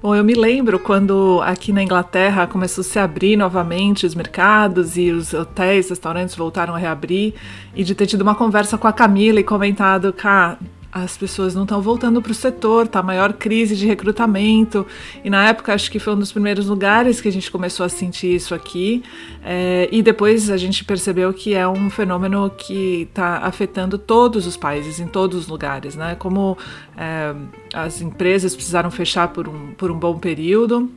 Bom, 0.00 0.14
eu 0.14 0.22
me 0.22 0.32
lembro 0.32 0.78
quando 0.78 1.40
aqui 1.42 1.72
na 1.72 1.82
Inglaterra 1.82 2.46
começou 2.46 2.82
a 2.82 2.84
se 2.84 3.00
abrir 3.00 3.36
novamente 3.36 4.06
os 4.06 4.14
mercados 4.14 4.96
e 4.96 5.10
os 5.10 5.34
hotéis, 5.34 5.90
restaurantes 5.90 6.36
voltaram 6.36 6.72
a 6.72 6.78
reabrir 6.78 7.34
e 7.74 7.82
de 7.82 7.96
ter 7.96 8.06
tido 8.06 8.22
uma 8.22 8.36
conversa 8.36 8.78
com 8.78 8.86
a 8.86 8.92
Camila 8.92 9.40
e 9.40 9.44
comentado, 9.44 10.12
cá, 10.12 10.56
as 10.90 11.16
pessoas 11.16 11.54
não 11.54 11.62
estão 11.62 11.82
voltando 11.82 12.22
para 12.22 12.32
o 12.32 12.34
setor, 12.34 12.88
tá 12.88 13.02
maior 13.02 13.32
crise 13.34 13.76
de 13.76 13.86
recrutamento. 13.86 14.86
E 15.22 15.28
na 15.28 15.48
época 15.48 15.74
acho 15.74 15.90
que 15.90 15.98
foi 15.98 16.14
um 16.14 16.18
dos 16.18 16.32
primeiros 16.32 16.66
lugares 16.66 17.20
que 17.20 17.28
a 17.28 17.32
gente 17.32 17.50
começou 17.50 17.84
a 17.84 17.88
sentir 17.88 18.34
isso 18.34 18.54
aqui. 18.54 19.02
É, 19.44 19.88
e 19.92 20.02
depois 20.02 20.50
a 20.50 20.56
gente 20.56 20.84
percebeu 20.84 21.32
que 21.32 21.54
é 21.54 21.68
um 21.68 21.90
fenômeno 21.90 22.50
que 22.50 23.02
está 23.02 23.38
afetando 23.38 23.98
todos 23.98 24.46
os 24.46 24.56
países, 24.56 24.98
em 24.98 25.06
todos 25.06 25.38
os 25.38 25.48
lugares, 25.48 25.94
né? 25.94 26.14
Como 26.14 26.56
é, 26.96 27.34
as 27.74 28.00
empresas 28.00 28.54
precisaram 28.54 28.90
fechar 28.90 29.28
por 29.28 29.46
um, 29.46 29.72
por 29.74 29.90
um 29.90 29.98
bom 29.98 30.18
período 30.18 30.90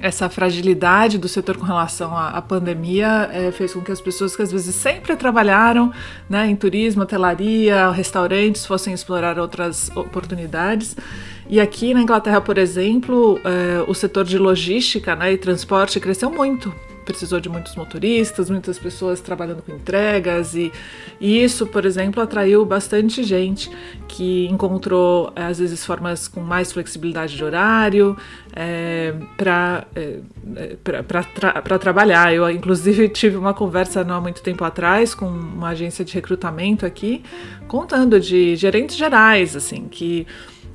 essa 0.00 0.28
fragilidade 0.28 1.18
do 1.18 1.28
setor 1.28 1.56
com 1.56 1.64
relação 1.64 2.16
à, 2.16 2.30
à 2.30 2.42
pandemia 2.42 3.28
é, 3.32 3.50
fez 3.50 3.72
com 3.72 3.80
que 3.80 3.92
as 3.92 4.00
pessoas 4.00 4.36
que 4.36 4.42
às 4.42 4.52
vezes 4.52 4.74
sempre 4.74 5.16
trabalharam 5.16 5.92
né, 6.28 6.46
em 6.46 6.56
turismo, 6.56 7.02
hotelaria, 7.02 7.90
restaurantes 7.90 8.64
fossem 8.64 8.94
explorar 8.94 9.38
outras 9.38 9.90
oportunidades. 9.96 10.96
E 11.48 11.60
aqui 11.60 11.94
na 11.94 12.02
Inglaterra, 12.02 12.40
por 12.40 12.58
exemplo, 12.58 13.40
é, 13.44 13.84
o 13.88 13.94
setor 13.94 14.24
de 14.24 14.38
logística 14.38 15.16
né, 15.16 15.32
e 15.32 15.38
transporte 15.38 15.98
cresceu 15.98 16.30
muito 16.30 16.72
precisou 17.08 17.40
de 17.40 17.48
muitos 17.48 17.74
motoristas, 17.74 18.50
muitas 18.50 18.78
pessoas 18.78 19.18
trabalhando 19.18 19.62
com 19.62 19.72
entregas 19.72 20.54
e, 20.54 20.70
e 21.18 21.42
isso, 21.42 21.66
por 21.66 21.86
exemplo, 21.86 22.22
atraiu 22.22 22.66
bastante 22.66 23.24
gente 23.24 23.70
que 24.06 24.46
encontrou 24.48 25.32
às 25.34 25.58
vezes 25.58 25.86
formas 25.86 26.28
com 26.28 26.40
mais 26.40 26.70
flexibilidade 26.70 27.34
de 27.34 27.42
horário 27.42 28.14
é, 28.54 29.14
para 29.38 29.86
é, 29.96 30.20
tra 31.64 31.78
trabalhar. 31.78 32.34
Eu 32.34 32.50
inclusive 32.50 33.08
tive 33.08 33.38
uma 33.38 33.54
conversa 33.54 34.04
não 34.04 34.16
há 34.16 34.20
muito 34.20 34.42
tempo 34.42 34.62
atrás 34.62 35.14
com 35.14 35.26
uma 35.26 35.70
agência 35.70 36.04
de 36.04 36.12
recrutamento 36.12 36.84
aqui, 36.84 37.22
contando 37.66 38.20
de 38.20 38.54
gerentes 38.54 38.96
gerais, 38.96 39.56
assim, 39.56 39.88
que 39.88 40.26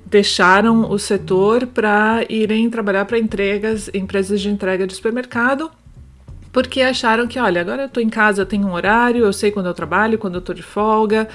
deixaram 0.07 0.89
o 0.89 0.97
setor 0.97 1.67
para 1.67 2.25
irem 2.27 2.71
trabalhar 2.71 3.05
para 3.05 3.19
entregas, 3.19 3.87
empresas 3.93 4.41
de 4.41 4.49
entrega 4.49 4.87
de 4.87 4.95
supermercado 4.95 5.69
porque 6.53 6.81
acharam 6.81 7.27
que, 7.27 7.39
olha, 7.39 7.59
agora 7.61 7.81
eu 7.83 7.87
estou 7.87 8.01
em 8.03 8.09
casa, 8.09 8.43
eu 8.43 8.45
tenho 8.45 8.67
um 8.67 8.73
horário, 8.73 9.25
eu 9.25 9.33
sei 9.33 9.51
quando 9.51 9.65
eu 9.65 9.73
trabalho, 9.73 10.19
quando 10.19 10.35
eu 10.35 10.39
estou 10.39 10.55
de 10.55 10.63
folga, 10.63 11.27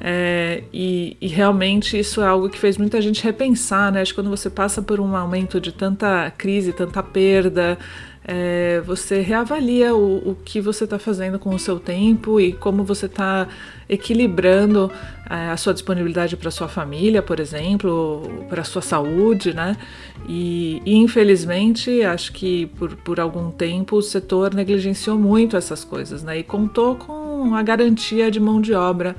É, 0.00 0.64
e, 0.72 1.16
e, 1.20 1.28
realmente 1.28 1.96
isso 1.98 2.20
é 2.20 2.26
algo 2.26 2.50
que 2.50 2.58
fez 2.58 2.76
muita 2.76 3.00
gente 3.00 3.22
repensar, 3.22 3.92
né? 3.92 4.00
Acho 4.02 4.12
que 4.12 4.20
quando 4.20 4.28
você 4.28 4.50
passa 4.50 4.82
por 4.82 4.98
um 5.00 5.16
aumento 5.16 5.60
de 5.60 5.72
tanta 5.72 6.30
crise, 6.36 6.72
tanta 6.72 7.02
perda, 7.02 7.78
é, 8.26 8.80
você 8.86 9.20
reavalia 9.20 9.94
o, 9.94 10.30
o 10.30 10.34
que 10.34 10.58
você 10.58 10.84
está 10.84 10.98
fazendo 10.98 11.38
com 11.38 11.54
o 11.54 11.58
seu 11.58 11.78
tempo 11.78 12.40
e 12.40 12.54
como 12.54 12.82
você 12.82 13.04
está 13.04 13.46
equilibrando 13.86 14.90
é, 15.28 15.50
a 15.50 15.56
sua 15.58 15.74
disponibilidade 15.74 16.34
para 16.34 16.50
sua 16.50 16.66
família, 16.66 17.20
por 17.20 17.38
exemplo, 17.38 18.46
para 18.48 18.64
sua 18.64 18.80
saúde, 18.80 19.52
né? 19.52 19.76
E, 20.26 20.80
e, 20.86 20.94
infelizmente, 20.94 22.02
acho 22.02 22.32
que 22.32 22.66
por, 22.78 22.96
por 22.96 23.20
algum 23.20 23.50
tempo 23.50 23.96
o 23.96 24.02
setor 24.02 24.54
negligenciou 24.54 25.18
muito 25.18 25.54
essas 25.54 25.84
coisas, 25.84 26.22
né? 26.22 26.38
E 26.38 26.42
contou 26.42 26.96
com 26.96 27.54
a 27.54 27.62
garantia 27.62 28.30
de 28.30 28.40
mão 28.40 28.58
de 28.58 28.72
obra 28.72 29.14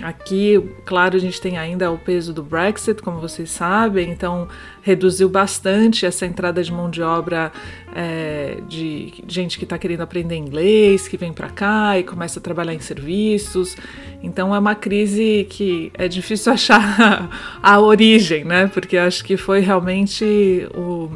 Aqui, 0.00 0.62
claro, 0.84 1.16
a 1.16 1.18
gente 1.18 1.40
tem 1.40 1.58
ainda 1.58 1.90
o 1.90 1.98
peso 1.98 2.32
do 2.32 2.40
Brexit, 2.40 3.02
como 3.02 3.20
vocês 3.20 3.50
sabem, 3.50 4.10
então 4.10 4.46
reduziu 4.80 5.28
bastante 5.28 6.06
essa 6.06 6.24
entrada 6.24 6.62
de 6.62 6.72
mão 6.72 6.88
de 6.88 7.02
obra 7.02 7.50
é, 7.96 8.58
de 8.68 9.12
gente 9.26 9.58
que 9.58 9.64
está 9.64 9.76
querendo 9.76 10.02
aprender 10.02 10.36
inglês, 10.36 11.08
que 11.08 11.16
vem 11.16 11.32
para 11.32 11.50
cá 11.50 11.98
e 11.98 12.04
começa 12.04 12.38
a 12.38 12.42
trabalhar 12.42 12.74
em 12.74 12.78
serviços. 12.78 13.76
Então 14.22 14.54
é 14.54 14.58
uma 14.60 14.76
crise 14.76 15.44
que 15.50 15.90
é 15.94 16.06
difícil 16.06 16.52
achar 16.54 17.58
a 17.60 17.80
origem, 17.80 18.44
né? 18.44 18.68
Porque 18.68 18.96
acho 18.96 19.24
que 19.24 19.36
foi 19.36 19.58
realmente 19.58 20.68
o, 20.76 21.10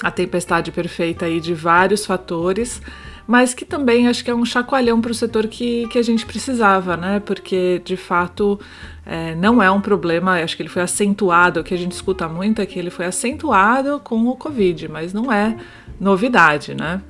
a 0.00 0.12
tempestade 0.12 0.70
perfeita 0.70 1.26
aí 1.26 1.40
de 1.40 1.54
vários 1.54 2.06
fatores 2.06 2.80
mas 3.26 3.52
que 3.52 3.64
também 3.64 4.06
acho 4.08 4.24
que 4.24 4.30
é 4.30 4.34
um 4.34 4.44
chacoalhão 4.44 5.00
para 5.00 5.10
o 5.10 5.14
setor 5.14 5.46
que, 5.48 5.88
que 5.88 5.98
a 5.98 6.02
gente 6.02 6.24
precisava, 6.24 6.96
né? 6.96 7.20
Porque 7.20 7.80
de 7.84 7.96
fato 7.96 8.58
é, 9.04 9.34
não 9.34 9.62
é 9.62 9.70
um 9.70 9.80
problema, 9.80 10.42
acho 10.42 10.56
que 10.56 10.62
ele 10.62 10.68
foi 10.68 10.82
acentuado, 10.82 11.60
o 11.60 11.64
que 11.64 11.74
a 11.74 11.78
gente 11.78 11.92
escuta 11.92 12.28
muito 12.28 12.62
é 12.62 12.66
que 12.66 12.78
ele 12.78 12.90
foi 12.90 13.06
acentuado 13.06 14.00
com 14.00 14.26
o 14.28 14.36
Covid, 14.36 14.88
mas 14.88 15.12
não 15.12 15.32
é 15.32 15.56
novidade, 15.98 16.74
né? 16.74 17.00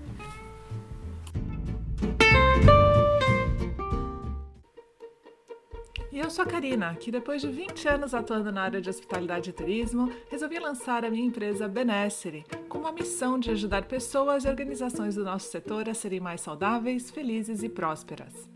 E 6.17 6.19
eu 6.19 6.31
sou 6.31 6.45
a 6.45 6.49
Karina, 6.49 6.95
que 6.95 7.11
depois 7.11 7.43
de 7.43 7.49
20 7.49 7.89
anos 7.89 8.15
atuando 8.15 8.51
na 8.51 8.63
área 8.63 8.81
de 8.81 8.89
hospitalidade 8.89 9.51
e 9.51 9.53
turismo, 9.53 10.11
resolvi 10.31 10.59
lançar 10.59 11.05
a 11.05 11.11
minha 11.11 11.27
empresa 11.27 11.69
Benessere, 11.69 12.43
com 12.71 12.79
uma 12.79 12.91
missão 12.91 13.39
de 13.39 13.51
ajudar 13.51 13.85
pessoas 13.85 14.47
e 14.47 14.49
organizações 14.49 15.17
do 15.17 15.23
nosso 15.23 15.51
setor 15.51 15.91
a 15.91 15.93
serem 15.93 16.19
mais 16.19 16.41
saudáveis, 16.41 17.11
felizes 17.11 17.63
e 17.63 17.69
prósperas. 17.69 18.49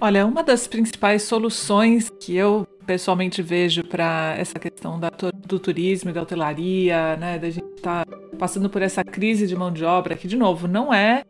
Olha, 0.00 0.24
uma 0.24 0.42
das 0.42 0.66
principais 0.66 1.24
soluções 1.24 2.08
que 2.08 2.34
eu 2.34 2.66
pessoalmente 2.88 3.42
vejo 3.42 3.84
para 3.84 4.34
essa 4.38 4.58
questão 4.58 4.98
da, 4.98 5.10
do 5.46 5.58
turismo 5.58 6.10
da 6.10 6.22
hotelaria, 6.22 7.16
né, 7.16 7.38
da 7.38 7.50
gente 7.50 7.66
estar 7.76 8.06
tá 8.06 8.16
passando 8.38 8.70
por 8.70 8.80
essa 8.80 9.04
crise 9.04 9.46
de 9.46 9.54
mão 9.54 9.70
de 9.70 9.84
obra, 9.84 10.16
que, 10.16 10.26
de 10.26 10.36
novo, 10.36 10.66
não 10.66 10.92
é, 10.92 11.22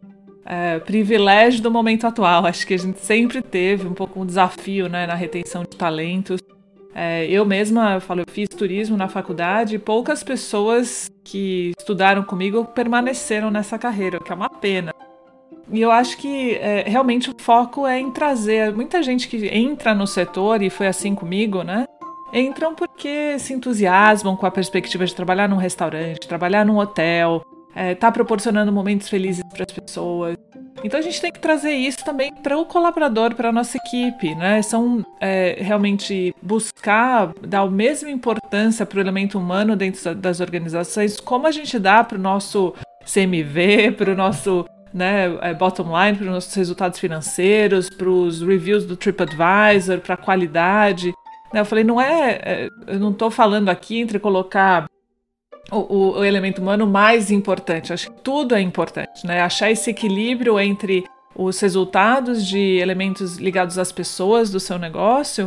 é, 0.46 0.78
privilégio 0.78 1.60
do 1.60 1.68
momento 1.68 2.06
atual. 2.06 2.46
Acho 2.46 2.64
que 2.64 2.74
a 2.74 2.78
gente 2.78 3.00
sempre 3.00 3.42
teve 3.42 3.88
um 3.88 3.92
pouco 3.92 4.20
um 4.20 4.24
desafio 4.24 4.88
né, 4.88 5.04
na 5.04 5.16
retenção 5.16 5.64
de 5.64 5.76
talentos. 5.76 6.40
É, 6.94 7.26
eu 7.26 7.44
mesma, 7.44 7.94
eu 7.94 8.00
falo, 8.00 8.20
eu 8.20 8.32
fiz 8.32 8.48
turismo 8.48 8.96
na 8.96 9.08
faculdade 9.08 9.74
e 9.74 9.78
poucas 9.80 10.22
pessoas 10.22 11.10
que 11.24 11.72
estudaram 11.76 12.22
comigo 12.22 12.66
permaneceram 12.66 13.50
nessa 13.50 13.76
carreira, 13.76 14.18
o 14.18 14.22
que 14.22 14.30
é 14.30 14.34
uma 14.36 14.48
pena. 14.48 14.94
E 15.70 15.80
eu 15.80 15.90
acho 15.90 16.16
que 16.16 16.54
é, 16.54 16.84
realmente 16.86 17.30
o 17.30 17.34
foco 17.38 17.86
é 17.86 17.98
em 17.98 18.10
trazer 18.10 18.74
muita 18.74 19.02
gente 19.02 19.28
que 19.28 19.46
entra 19.48 19.94
no 19.94 20.06
setor, 20.06 20.62
e 20.62 20.70
foi 20.70 20.86
assim 20.86 21.14
comigo, 21.14 21.62
né? 21.62 21.86
Entram 22.32 22.74
porque 22.74 23.38
se 23.38 23.54
entusiasmam 23.54 24.36
com 24.36 24.46
a 24.46 24.50
perspectiva 24.50 25.04
de 25.04 25.14
trabalhar 25.14 25.48
num 25.48 25.56
restaurante, 25.56 26.28
trabalhar 26.28 26.64
num 26.64 26.78
hotel, 26.78 27.42
é, 27.74 27.94
tá 27.94 28.10
proporcionando 28.10 28.72
momentos 28.72 29.08
felizes 29.08 29.42
para 29.50 29.64
as 29.64 29.72
pessoas. 29.72 30.36
Então 30.84 30.98
a 30.98 31.02
gente 31.02 31.20
tem 31.20 31.32
que 31.32 31.40
trazer 31.40 31.72
isso 31.72 32.04
também 32.04 32.32
para 32.32 32.56
o 32.56 32.64
colaborador, 32.64 33.34
para 33.34 33.48
a 33.48 33.52
nossa 33.52 33.78
equipe, 33.78 34.34
né? 34.34 34.62
São 34.62 35.04
é, 35.20 35.56
realmente 35.60 36.34
buscar 36.40 37.32
dar 37.46 37.60
a 37.60 37.70
mesma 37.70 38.10
importância 38.10 38.86
para 38.86 38.98
o 38.98 39.00
elemento 39.00 39.38
humano 39.38 39.74
dentro 39.74 40.14
das 40.14 40.40
organizações, 40.40 41.18
como 41.18 41.46
a 41.46 41.50
gente 41.50 41.78
dá 41.78 42.04
para 42.04 42.16
o 42.16 42.20
nosso 42.20 42.74
CMV, 43.12 43.92
para 43.92 44.12
o 44.12 44.16
nosso 44.16 44.66
né, 44.92 45.38
é, 45.40 45.54
bottom 45.54 45.84
line, 45.84 46.16
para 46.16 46.26
os 46.26 46.32
nossos 46.32 46.54
resultados 46.54 46.98
financeiros, 46.98 47.90
para 47.90 48.08
os 48.08 48.42
reviews 48.42 48.84
do 48.84 48.96
TripAdvisor, 48.96 50.00
para 50.00 50.14
a 50.14 50.18
qualidade. 50.18 51.12
Né? 51.52 51.60
Eu 51.60 51.64
falei, 51.64 51.84
não 51.84 52.00
é, 52.00 52.40
é 52.42 52.68
eu 52.86 52.98
não 52.98 53.10
estou 53.10 53.30
falando 53.30 53.68
aqui 53.68 53.98
entre 53.98 54.18
colocar 54.18 54.86
o, 55.70 56.18
o, 56.18 56.24
elemento 56.24 56.60
humano 56.60 56.86
mais 56.86 57.30
importante. 57.30 57.92
Acho 57.92 58.10
que 58.10 58.20
tudo 58.22 58.54
é 58.54 58.60
importante, 58.60 59.26
né? 59.26 59.42
Achar 59.42 59.70
esse 59.70 59.90
equilíbrio 59.90 60.58
entre 60.58 61.04
os 61.36 61.60
resultados 61.60 62.46
de 62.46 62.78
elementos 62.78 63.36
ligados 63.36 63.78
às 63.78 63.92
pessoas 63.92 64.50
do 64.50 64.58
seu 64.58 64.78
negócio 64.78 65.46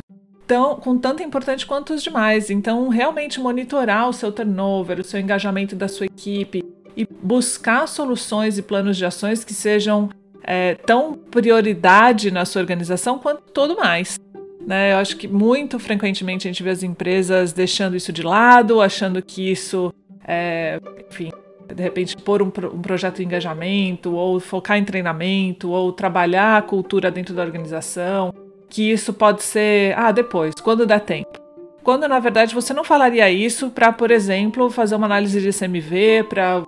tão, 0.52 0.76
com 0.76 0.98
tanto 0.98 1.24
importante 1.24 1.66
quanto 1.66 1.94
os 1.94 2.04
demais. 2.04 2.50
Então, 2.50 2.90
realmente 2.90 3.40
monitorar 3.40 4.10
o 4.10 4.14
seu 4.14 4.34
turnover, 4.34 5.00
o 5.00 5.04
seu 5.04 5.20
engajamento 5.20 5.78
da 5.78 5.88
sua 5.88 6.08
equipe, 6.08 6.62
e 6.96 7.08
buscar 7.22 7.88
soluções 7.88 8.58
e 8.58 8.62
planos 8.62 8.98
de 8.98 9.06
ações 9.06 9.44
que 9.44 9.54
sejam 9.54 10.10
é, 10.44 10.76
tão 10.76 11.14
prioridade 11.14 12.32
na 12.32 12.46
sua 12.46 12.62
organização 12.62 13.20
quanto 13.20 13.42
todo 13.52 13.76
mais. 13.76 14.20
Né? 14.66 14.94
Eu 14.94 14.98
acho 14.98 15.18
que 15.18 15.28
muito 15.28 15.80
frequentemente 15.80 16.48
a 16.48 16.52
gente 16.52 16.64
vê 16.64 16.70
as 16.70 16.84
empresas 16.84 17.52
deixando 17.54 17.96
isso 17.96 18.12
de 18.12 18.24
lado, 18.24 18.82
achando 18.82 19.22
que 19.22 19.52
isso, 19.52 19.94
é, 20.28 20.80
enfim, 21.10 21.32
de 21.74 21.82
repente 21.82 22.16
pôr 22.18 22.42
um, 22.42 22.48
um, 22.48 22.82
projeto 22.82 23.18
de 23.18 23.24
engajamento, 23.24 24.14
ou 24.14 24.40
focar 24.40 24.78
em 24.78 24.84
treinamento, 24.84 25.72
ou 25.72 25.92
trabalhar 25.92 26.58
a 26.58 26.62
cultura 26.62 27.10
dentro 27.10 27.34
da 27.34 27.44
organização, 27.44 28.34
que 28.70 28.92
isso 28.92 29.14
pode 29.14 29.44
ser, 29.44 29.98
ah, 29.98 30.12
depois, 30.12 30.56
quando 30.56 30.86
der 30.86 31.02
tempo. 31.02 31.40
Quando 31.84 32.08
na 32.08 32.20
verdade 32.20 32.54
você 32.54 32.74
não 32.74 32.84
falaria 32.84 33.30
isso 33.32 33.72
para, 33.72 33.92
por 33.92 34.12
exemplo, 34.12 34.70
fazer 34.70 34.96
uma 34.96 35.08
análise 35.08 35.42
de 35.42 35.58
CMV, 35.58 36.26
para 36.30 36.64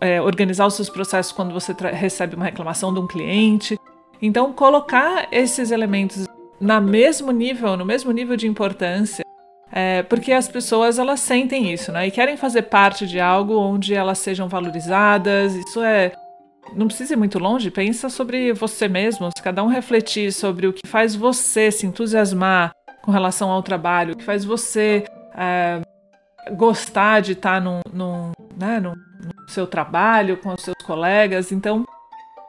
é, 0.00 0.20
organizar 0.20 0.66
os 0.66 0.74
seus 0.74 0.88
processos 0.88 1.32
quando 1.32 1.52
você 1.52 1.74
recebe 1.92 2.36
uma 2.36 2.46
reclamação 2.46 2.92
de 2.92 3.00
um 3.00 3.06
cliente. 3.06 3.78
Então, 4.22 4.52
colocar 4.52 5.28
esses 5.30 5.70
elementos 5.70 6.26
na 6.60 6.80
mesmo 6.80 7.30
nível, 7.32 7.76
no 7.76 7.84
mesmo 7.84 8.12
nível 8.12 8.36
de 8.36 8.46
importância, 8.46 9.24
é, 9.72 10.02
porque 10.02 10.32
as 10.32 10.48
pessoas 10.48 10.98
elas 10.98 11.20
sentem 11.20 11.72
isso, 11.72 11.92
né? 11.92 12.06
E 12.06 12.10
querem 12.10 12.36
fazer 12.36 12.62
parte 12.62 13.06
de 13.06 13.20
algo 13.20 13.56
onde 13.56 13.94
elas 13.94 14.18
sejam 14.18 14.48
valorizadas. 14.48 15.54
Isso 15.54 15.80
é 15.82 16.12
não 16.74 16.86
precisa 16.86 17.14
ir 17.14 17.16
muito 17.16 17.38
longe. 17.38 17.70
Pensa 17.70 18.08
sobre 18.08 18.52
você 18.52 18.88
mesmo. 18.88 19.28
Se 19.36 19.42
cada 19.42 19.62
um 19.62 19.68
refletir 19.68 20.32
sobre 20.32 20.66
o 20.66 20.72
que 20.72 20.86
faz 20.86 21.14
você 21.14 21.70
se 21.70 21.86
entusiasmar 21.86 22.72
com 23.02 23.10
relação 23.10 23.50
ao 23.50 23.62
trabalho, 23.62 24.14
o 24.14 24.16
que 24.16 24.24
faz 24.24 24.44
você 24.44 25.04
é, 25.36 25.80
gostar 26.52 27.20
de 27.20 27.32
estar 27.32 27.60
num, 27.60 27.80
num, 27.92 28.32
né, 28.60 28.78
num 28.78 28.94
no 29.20 29.48
seu 29.48 29.66
trabalho, 29.66 30.36
com 30.36 30.54
os 30.54 30.62
seus 30.62 30.76
colegas. 30.84 31.52
Então, 31.52 31.84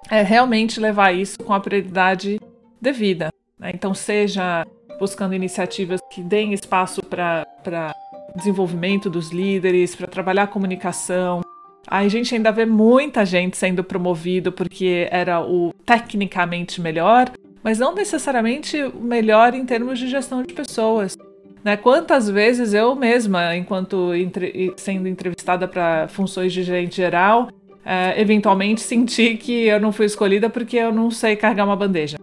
é 0.09 0.21
realmente 0.21 0.79
levar 0.79 1.11
isso 1.11 1.37
com 1.39 1.53
a 1.53 1.59
prioridade 1.59 2.39
devida. 2.79 3.29
Né? 3.57 3.71
Então, 3.73 3.93
seja 3.93 4.65
buscando 4.99 5.33
iniciativas 5.33 5.99
que 6.11 6.21
deem 6.21 6.53
espaço 6.53 7.01
para 7.03 7.95
desenvolvimento 8.35 9.09
dos 9.09 9.31
líderes, 9.31 9.95
para 9.95 10.07
trabalhar 10.07 10.43
a 10.43 10.47
comunicação. 10.47 11.41
A 11.87 12.07
gente 12.07 12.35
ainda 12.35 12.51
vê 12.51 12.65
muita 12.65 13.25
gente 13.25 13.57
sendo 13.57 13.83
promovido 13.83 14.51
porque 14.51 15.07
era 15.09 15.41
o 15.41 15.73
tecnicamente 15.85 16.79
melhor, 16.79 17.31
mas 17.63 17.79
não 17.79 17.93
necessariamente 17.93 18.81
o 18.83 19.01
melhor 19.01 19.53
em 19.53 19.65
termos 19.65 19.97
de 19.97 20.07
gestão 20.07 20.43
de 20.43 20.53
pessoas. 20.53 21.17
Né? 21.63 21.77
Quantas 21.77 22.29
vezes 22.29 22.73
eu 22.73 22.95
mesma, 22.95 23.55
enquanto 23.55 24.13
entre, 24.13 24.73
sendo 24.77 25.07
entrevistada 25.07 25.67
para 25.67 26.07
funções 26.07 26.51
de 26.51 26.63
gerente 26.63 26.95
geral, 26.95 27.49
é, 27.85 28.19
eventualmente 28.19 28.81
senti 28.81 29.35
que 29.35 29.65
eu 29.65 29.79
não 29.79 29.91
fui 29.91 30.05
escolhida 30.05 30.49
porque 30.49 30.77
eu 30.77 30.91
não 30.91 31.11
sei 31.11 31.35
carregar 31.35 31.65
uma 31.65 31.75
bandeja. 31.75 32.17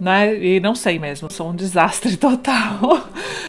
Né? 0.00 0.36
E 0.36 0.58
não 0.58 0.74
sei 0.74 0.98
mesmo, 0.98 1.30
sou 1.30 1.50
um 1.50 1.54
desastre 1.54 2.16
total. 2.18 3.06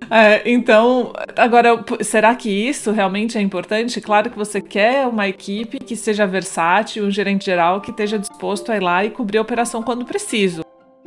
É, 0.10 0.42
então, 0.50 1.12
agora, 1.36 1.84
será 2.02 2.36
que 2.36 2.50
isso 2.50 2.92
realmente 2.92 3.38
é 3.38 3.42
importante? 3.42 4.00
Claro 4.00 4.30
que 4.30 4.38
você 4.38 4.62
quer 4.62 5.08
uma 5.08 5.28
equipe 5.28 5.80
que 5.80 5.96
seja 5.96 6.28
versátil, 6.28 7.06
um 7.06 7.12
gerente 7.12 7.46
geral 7.46 7.82
que 7.82 7.92
esteja 7.92 8.20
disposto 8.20 8.72
a 8.72 8.78
ir 8.78 8.84
lá 8.84 9.04
e 9.04 9.10
cobrir 9.10 9.40
a 9.40 9.42
operação 9.42 9.82
quando 9.82 10.06
preciso. 10.06 10.63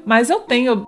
Mas 0.06 0.30
eu 0.30 0.40
tenho 0.40 0.86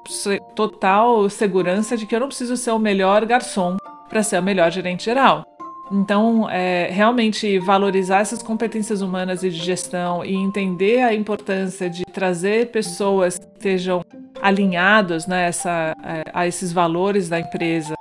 total 0.55 1.29
segurança 1.29 1.97
de 1.97 2.07
que 2.07 2.15
eu 2.15 2.21
não 2.21 2.29
preciso 2.29 2.57
ser 2.57 2.71
o 2.71 2.79
melhor 2.79 3.27
garçom 3.27 3.77
para 4.09 4.23
ser 4.23 4.37
a 4.37 4.41
melhor 4.41 4.71
gerente 4.71 5.05
geral. 5.05 5.45
Então, 5.91 6.49
é, 6.49 6.89
realmente 6.91 7.59
valorizar 7.59 8.21
essas 8.21 8.43
competências 8.43 9.03
humanas 9.03 9.43
e 9.43 9.51
de 9.51 9.57
gestão 9.57 10.25
e 10.25 10.35
entender 10.35 11.03
a 11.03 11.15
importância 11.15 11.91
de 11.91 12.05
trazer 12.05 12.71
pessoas 12.71 13.39
que 13.39 13.47
estejam 13.57 14.05
alinhadas 14.41 15.27
né, 15.27 15.49
essa, 15.49 15.97
é, 16.05 16.31
a 16.33 16.47
esses 16.47 16.73
valores 16.73 17.29
da 17.29 17.41
empresa, 17.41 17.95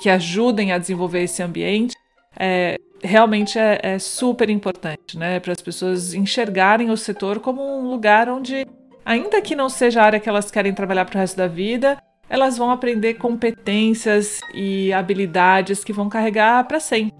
que 0.00 0.10
ajudem 0.10 0.72
a 0.72 0.78
desenvolver 0.78 1.22
esse 1.22 1.42
ambiente, 1.42 1.94
é, 2.36 2.76
realmente 3.02 3.58
é, 3.58 3.78
é, 3.82 3.98
super 3.98 4.48
importante 4.50 5.16
né, 5.16 5.38
para 5.38 5.52
as 5.52 5.60
pessoas 5.60 6.14
enxergarem 6.14 6.90
o 6.90 6.96
setor 6.96 7.38
como 7.38 7.62
um 7.62 7.90
lugar 7.90 8.28
onde, 8.28 8.66
ainda 9.04 9.40
que 9.42 9.54
não 9.54 9.68
seja 9.68 10.02
a 10.02 10.04
área 10.04 10.20
que 10.20 10.28
elas 10.28 10.50
querem 10.50 10.72
trabalhar 10.72 11.04
para 11.04 11.16
o 11.16 11.20
resto 11.20 11.36
da 11.36 11.46
vida, 11.46 11.98
elas 12.28 12.56
vão 12.56 12.70
aprender 12.70 13.14
competências 13.14 14.40
e 14.54 14.92
habilidades 14.92 15.84
que 15.84 15.92
vão 15.92 16.08
carregar 16.08 16.64
para 16.66 16.80
sempre. 16.80 17.14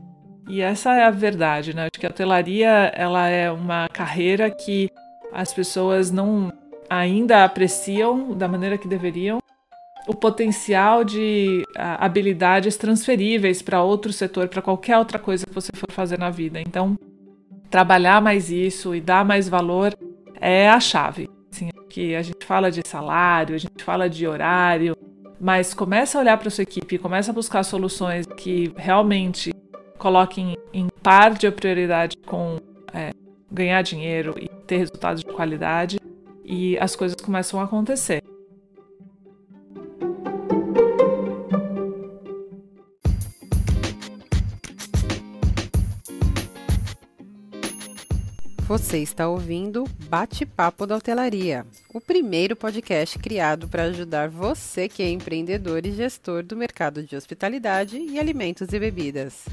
E 0.49 0.61
essa 0.61 0.95
é 0.95 1.05
a 1.05 1.11
verdade, 1.11 1.75
né? 1.75 1.83
Acho 1.83 2.01
que 2.01 2.07
a 2.07 2.11
hotelaria 2.11 2.69
ela 2.95 3.29
é 3.29 3.51
uma 3.51 3.89
carreira 3.89 4.51
que 4.51 4.91
as 5.33 5.53
pessoas 5.53 6.11
não 6.11 6.53
ainda 6.89 7.45
apreciam 7.45 8.37
da 8.37 8.47
maneira 8.47 8.77
que 8.77 8.87
deveriam 8.87 9.39
o 10.07 10.15
potencial 10.15 11.03
de 11.03 11.63
a, 11.77 12.05
habilidades 12.05 12.77
transferíveis 12.77 13.63
para 13.63 13.83
outro 13.83 14.13
setor, 14.13 14.49
para 14.49 14.61
qualquer 14.61 14.99
outra 14.99 15.19
coisa 15.19 15.47
que 15.47 15.55
você 15.55 15.73
for 15.75 15.91
fazer 15.91 16.19
na 16.19 16.31
vida. 16.31 16.61
Então, 16.61 16.97
trabalhar 17.71 18.21
mais 18.21 18.51
isso 18.51 18.95
e 18.95 19.01
dar 19.01 19.25
mais 19.25 19.49
valor 19.49 19.95
é 20.41 20.69
a 20.69 20.79
chave. 20.79 21.29
Que 21.95 22.17
a 22.17 22.23
gente 22.23 22.45
fala 22.45 22.73
de 22.73 22.83
salário, 22.85 23.55
a 23.55 23.59
gente 23.59 23.85
fala 23.85 24.11
de 24.11 24.27
horário, 24.27 24.97
mas 25.41 25.73
começa 25.73 26.19
a 26.19 26.21
olhar 26.21 26.37
para 26.37 26.51
sua 26.51 26.63
equipe, 26.63 26.99
começa 26.99 27.31
a 27.31 27.33
buscar 27.33 27.63
soluções 27.63 28.27
que 28.27 28.73
realmente 28.77 29.55
coloquem 29.97 30.59
em 30.73 30.89
par 31.05 31.35
de 31.35 31.49
prioridade 31.53 32.17
com 32.27 32.59
é, 32.93 33.13
ganhar 33.49 33.81
dinheiro 33.83 34.35
e 34.37 34.49
ter 34.67 34.79
resultados 34.79 35.23
de 35.23 35.33
qualidade 35.33 36.01
e 36.45 36.77
as 36.81 36.97
coisas 36.97 37.15
começam 37.15 37.61
a 37.61 37.63
acontecer. 37.63 38.25
Você 48.75 48.99
está 48.99 49.29
ouvindo 49.29 49.85
Bate-Papo 50.09 50.85
da 50.85 50.97
Hotelaria, 50.97 51.65
o 51.91 52.01
primeiro 52.01 52.57
podcast 52.57 53.17
criado 53.21 53.69
para 53.69 53.85
ajudar 53.85 54.29
você 54.29 54.89
que 54.89 55.01
é 55.01 55.09
empreendedor 55.09 55.87
e 55.87 55.93
gestor 55.93 56.43
do 56.43 56.57
mercado 56.57 57.01
de 57.05 57.15
hospitalidade 57.15 57.97
e 57.97 58.19
alimentos 58.19 58.73
e 58.73 58.81
bebidas. 58.81 59.45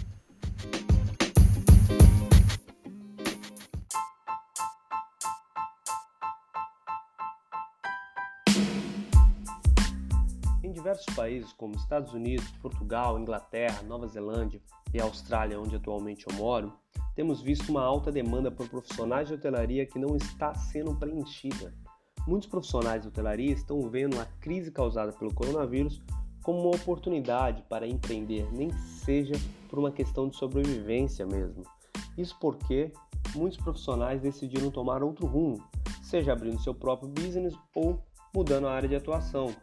Diversos 10.82 11.14
países 11.16 11.54
como 11.54 11.76
Estados 11.76 12.12
Unidos, 12.12 12.50
Portugal, 12.60 13.20
Inglaterra, 13.20 13.84
Nova 13.84 14.08
Zelândia 14.08 14.60
e 14.92 15.00
Austrália, 15.00 15.60
onde 15.60 15.76
atualmente 15.76 16.26
eu 16.28 16.36
moro, 16.36 16.74
temos 17.16 17.40
visto 17.40 17.70
uma 17.70 17.84
alta 17.84 18.12
demanda 18.12 18.50
por 18.50 18.68
profissionais 18.68 19.28
de 19.28 19.36
hotelaria 19.36 19.86
que 19.86 20.00
não 20.00 20.16
está 20.16 20.56
sendo 20.56 20.96
preenchida. 20.96 21.72
Muitos 22.28 22.50
profissionais 22.50 23.04
de 23.04 23.10
hotelaria 23.10 23.52
estão 23.54 23.80
vendo 23.90 24.20
a 24.20 24.26
crise 24.40 24.72
causada 24.72 25.12
pelo 25.14 25.34
coronavírus 25.34 26.02
como 26.42 26.62
uma 26.62 26.76
oportunidade 26.76 27.62
para 27.70 27.88
empreender, 27.88 28.52
nem 28.52 28.72
seja 28.72 29.36
por 29.70 29.78
uma 29.78 29.92
questão 29.92 30.28
de 30.28 30.36
sobrevivência 30.36 31.28
mesmo. 31.28 31.64
Isso 32.18 32.36
porque 32.42 32.92
muitos 33.36 33.60
profissionais 33.60 34.20
decidiram 34.20 34.72
tomar 34.72 35.04
outro 35.04 35.28
rumo, 35.28 35.64
seja 36.02 36.34
abrindo 36.34 36.60
seu 36.60 36.74
próprio 36.74 37.08
business 37.08 37.54
ou 37.76 38.04
mudando 38.34 38.68
a 38.68 38.74
área 38.74 38.90
de 38.90 38.96
atuação. 38.96 39.54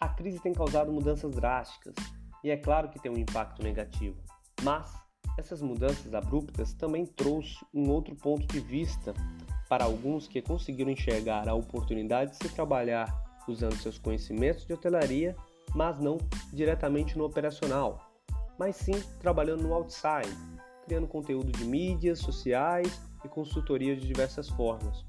A 0.00 0.08
crise 0.08 0.40
tem 0.40 0.54
causado 0.54 0.90
mudanças 0.90 1.30
drásticas 1.30 1.94
e 2.42 2.50
é 2.50 2.56
claro 2.56 2.88
que 2.88 2.98
tem 2.98 3.12
um 3.12 3.18
impacto 3.18 3.62
negativo, 3.62 4.16
mas 4.62 4.90
essas 5.36 5.60
mudanças 5.60 6.14
abruptas 6.14 6.72
também 6.72 7.04
trouxe 7.04 7.58
um 7.74 7.90
outro 7.90 8.16
ponto 8.16 8.46
de 8.46 8.60
vista 8.60 9.12
para 9.68 9.84
alguns 9.84 10.26
que 10.26 10.40
conseguiram 10.40 10.90
enxergar 10.90 11.46
a 11.46 11.54
oportunidade 11.54 12.30
de 12.30 12.38
se 12.38 12.48
trabalhar 12.48 13.14
usando 13.46 13.76
seus 13.76 13.98
conhecimentos 13.98 14.64
de 14.64 14.72
hotelaria, 14.72 15.36
mas 15.74 15.98
não 15.98 16.16
diretamente 16.50 17.18
no 17.18 17.24
operacional, 17.24 18.10
mas 18.58 18.76
sim 18.76 18.98
trabalhando 19.20 19.64
no 19.64 19.74
outside, 19.74 20.34
criando 20.86 21.06
conteúdo 21.08 21.52
de 21.52 21.64
mídias 21.64 22.20
sociais 22.20 23.02
e 23.22 23.28
consultoria 23.28 23.94
de 23.94 24.06
diversas 24.06 24.48
formas, 24.48 25.04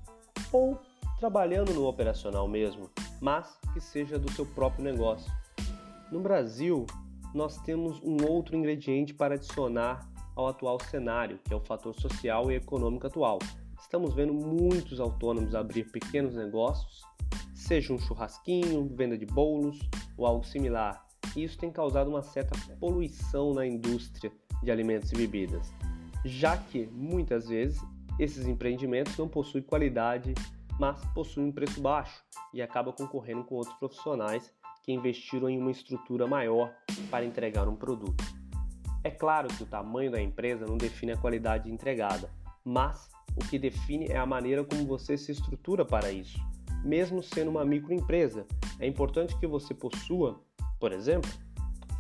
ou 0.52 0.78
trabalhando 1.18 1.74
no 1.74 1.88
operacional 1.88 2.46
mesmo, 2.46 2.90
mas 3.22 3.58
que 3.74 3.80
seja 3.80 4.18
do 4.18 4.32
seu 4.32 4.46
próprio 4.46 4.84
negócio. 4.84 5.32
No 6.12 6.20
Brasil, 6.20 6.86
nós 7.34 7.58
temos 7.60 8.02
um 8.04 8.26
outro 8.28 8.58
ingrediente 8.58 9.14
para 9.14 9.36
adicionar 9.36 10.10
ao 10.36 10.48
atual 10.48 10.80
cenário, 10.82 11.40
que 11.46 11.54
é 11.54 11.56
o 11.56 11.62
fator 11.62 11.94
social 11.94 12.52
e 12.52 12.56
econômico 12.56 13.08
atual. 13.08 13.40
Estamos 13.80 14.14
vendo 14.14 14.34
muitos 14.34 15.00
autônomos 15.00 15.56
abrir 15.56 15.90
pequenos 15.92 16.36
negócios, 16.36 17.02
seja 17.54 17.94
um 17.94 18.00
churrasquinho, 18.00 18.90
venda 18.94 19.18
de 19.18 19.26
bolos 19.26 19.80
ou 20.18 20.26
algo 20.26 20.44
similar. 20.44 21.06
E 21.36 21.44
isso 21.44 21.58
tem 21.58 21.72
causado 21.72 22.10
uma 22.10 22.22
certa 22.22 22.58
poluição 22.80 23.54
na 23.54 23.66
indústria 23.66 24.32
de 24.62 24.72
alimentos 24.72 25.12
e 25.12 25.16
bebidas, 25.16 25.74
já 26.26 26.58
que 26.58 26.88
muitas 26.88 27.48
vezes 27.48 27.82
esses 28.20 28.46
empreendimentos 28.46 29.18
não 29.18 29.28
possuem 29.28 29.64
qualidade, 29.64 30.34
mas 30.82 31.00
possuem 31.13 31.46
um 31.46 31.52
preço 31.52 31.80
baixo 31.80 32.24
e 32.52 32.60
acaba 32.60 32.91
concorrendo 32.91 33.44
com 33.44 33.54
outros 33.54 33.78
profissionais 33.78 34.52
que 34.82 34.91
investiram 34.91 35.48
em 35.48 35.60
uma 35.60 35.70
estrutura 35.70 36.26
maior 36.26 36.74
para 37.12 37.24
entregar 37.24 37.70
um 37.70 37.76
produto. 37.76 38.24
É 39.04 39.12
claro 39.12 39.48
que 39.48 39.62
o 39.62 39.67
tamanho 39.67 40.10
da 40.10 40.20
empresa 40.20 40.65
não 40.65 40.78
define 40.78 41.12
a 41.12 41.17
qualidade 41.17 41.70
entregada, 41.70 42.32
mas 42.65 43.08
o 43.36 43.48
que 43.48 43.60
define 43.60 44.08
é 44.08 44.17
a 44.17 44.26
maneira 44.26 44.63
como 44.63 44.84
você 44.88 45.15
se 45.20 45.32
estrutura 45.32 45.86
para 45.86 46.12
isso. 46.12 46.39
Mesmo 46.84 47.22
sendo 47.22 47.52
uma 47.52 47.63
microempresa, 47.63 48.48
é 48.80 48.88
importante 48.88 49.38
que 49.38 49.46
você 49.46 49.76
possua, 49.76 50.41
por 50.80 50.91
exemplo, 50.91 51.30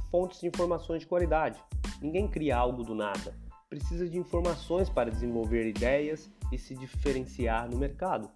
fontes 0.09 0.41
de 0.41 0.47
informações 0.47 1.01
de 1.01 1.05
qualidade. 1.05 1.61
Ninguém 2.01 2.27
cria 2.27 2.57
algo 2.57 2.83
do 2.83 2.95
nada. 2.95 3.37
Precisa 3.69 4.09
de 4.09 4.17
informações 4.17 4.89
para 4.89 5.11
desenvolver 5.11 5.67
ideias 5.67 6.31
e 6.51 6.57
se 6.57 6.73
diferenciar 6.73 7.69
no 7.69 7.77
mercado. 7.77 8.27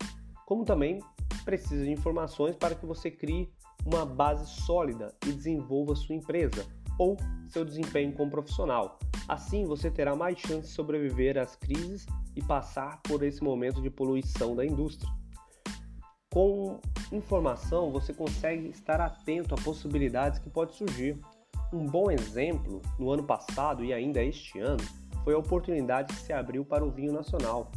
Como 0.45 0.63
também 0.63 0.99
precisa 1.43 1.83
de 1.83 1.91
informações 1.91 2.55
para 2.55 2.75
que 2.75 2.85
você 2.85 3.09
crie 3.09 3.49
uma 3.85 4.05
base 4.05 4.47
sólida 4.61 5.13
e 5.25 5.31
desenvolva 5.31 5.95
sua 5.95 6.15
empresa, 6.15 6.65
ou 6.97 7.17
seu 7.49 7.63
desempenho 7.63 8.13
como 8.13 8.31
profissional. 8.31 8.99
Assim, 9.27 9.65
você 9.65 9.89
terá 9.91 10.15
mais 10.15 10.37
chance 10.39 10.67
de 10.67 10.73
sobreviver 10.73 11.37
às 11.37 11.55
crises 11.55 12.05
e 12.35 12.41
passar 12.41 13.01
por 13.03 13.23
esse 13.23 13.43
momento 13.43 13.81
de 13.81 13.89
poluição 13.89 14.55
da 14.55 14.65
indústria. 14.65 15.11
Com 16.31 16.79
informação, 17.11 17.91
você 17.91 18.13
consegue 18.13 18.69
estar 18.69 18.99
atento 18.99 19.55
a 19.55 19.57
possibilidades 19.57 20.39
que 20.39 20.49
podem 20.49 20.75
surgir. 20.75 21.19
Um 21.73 21.85
bom 21.85 22.11
exemplo, 22.11 22.81
no 22.99 23.09
ano 23.09 23.23
passado 23.23 23.83
e 23.83 23.93
ainda 23.93 24.23
este 24.23 24.59
ano, 24.59 24.83
foi 25.23 25.33
a 25.33 25.37
oportunidade 25.37 26.13
que 26.13 26.19
se 26.19 26.33
abriu 26.33 26.63
para 26.63 26.85
o 26.85 26.91
vinho 26.91 27.11
nacional. 27.11 27.71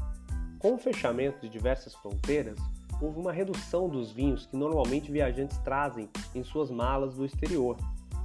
Com 0.59 0.75
o 0.75 0.79
fechamento 0.79 1.40
de 1.40 1.49
diversas 1.49 1.94
fronteiras, 1.94 2.59
houve 3.01 3.21
uma 3.21 3.31
redução 3.31 3.88
dos 3.88 4.11
vinhos 4.11 4.44
que 4.47 4.57
normalmente 4.57 5.12
viajantes 5.12 5.57
trazem 5.59 6.09
em 6.35 6.42
suas 6.42 6.68
malas 6.68 7.14
do 7.14 7.25
exterior. 7.25 7.77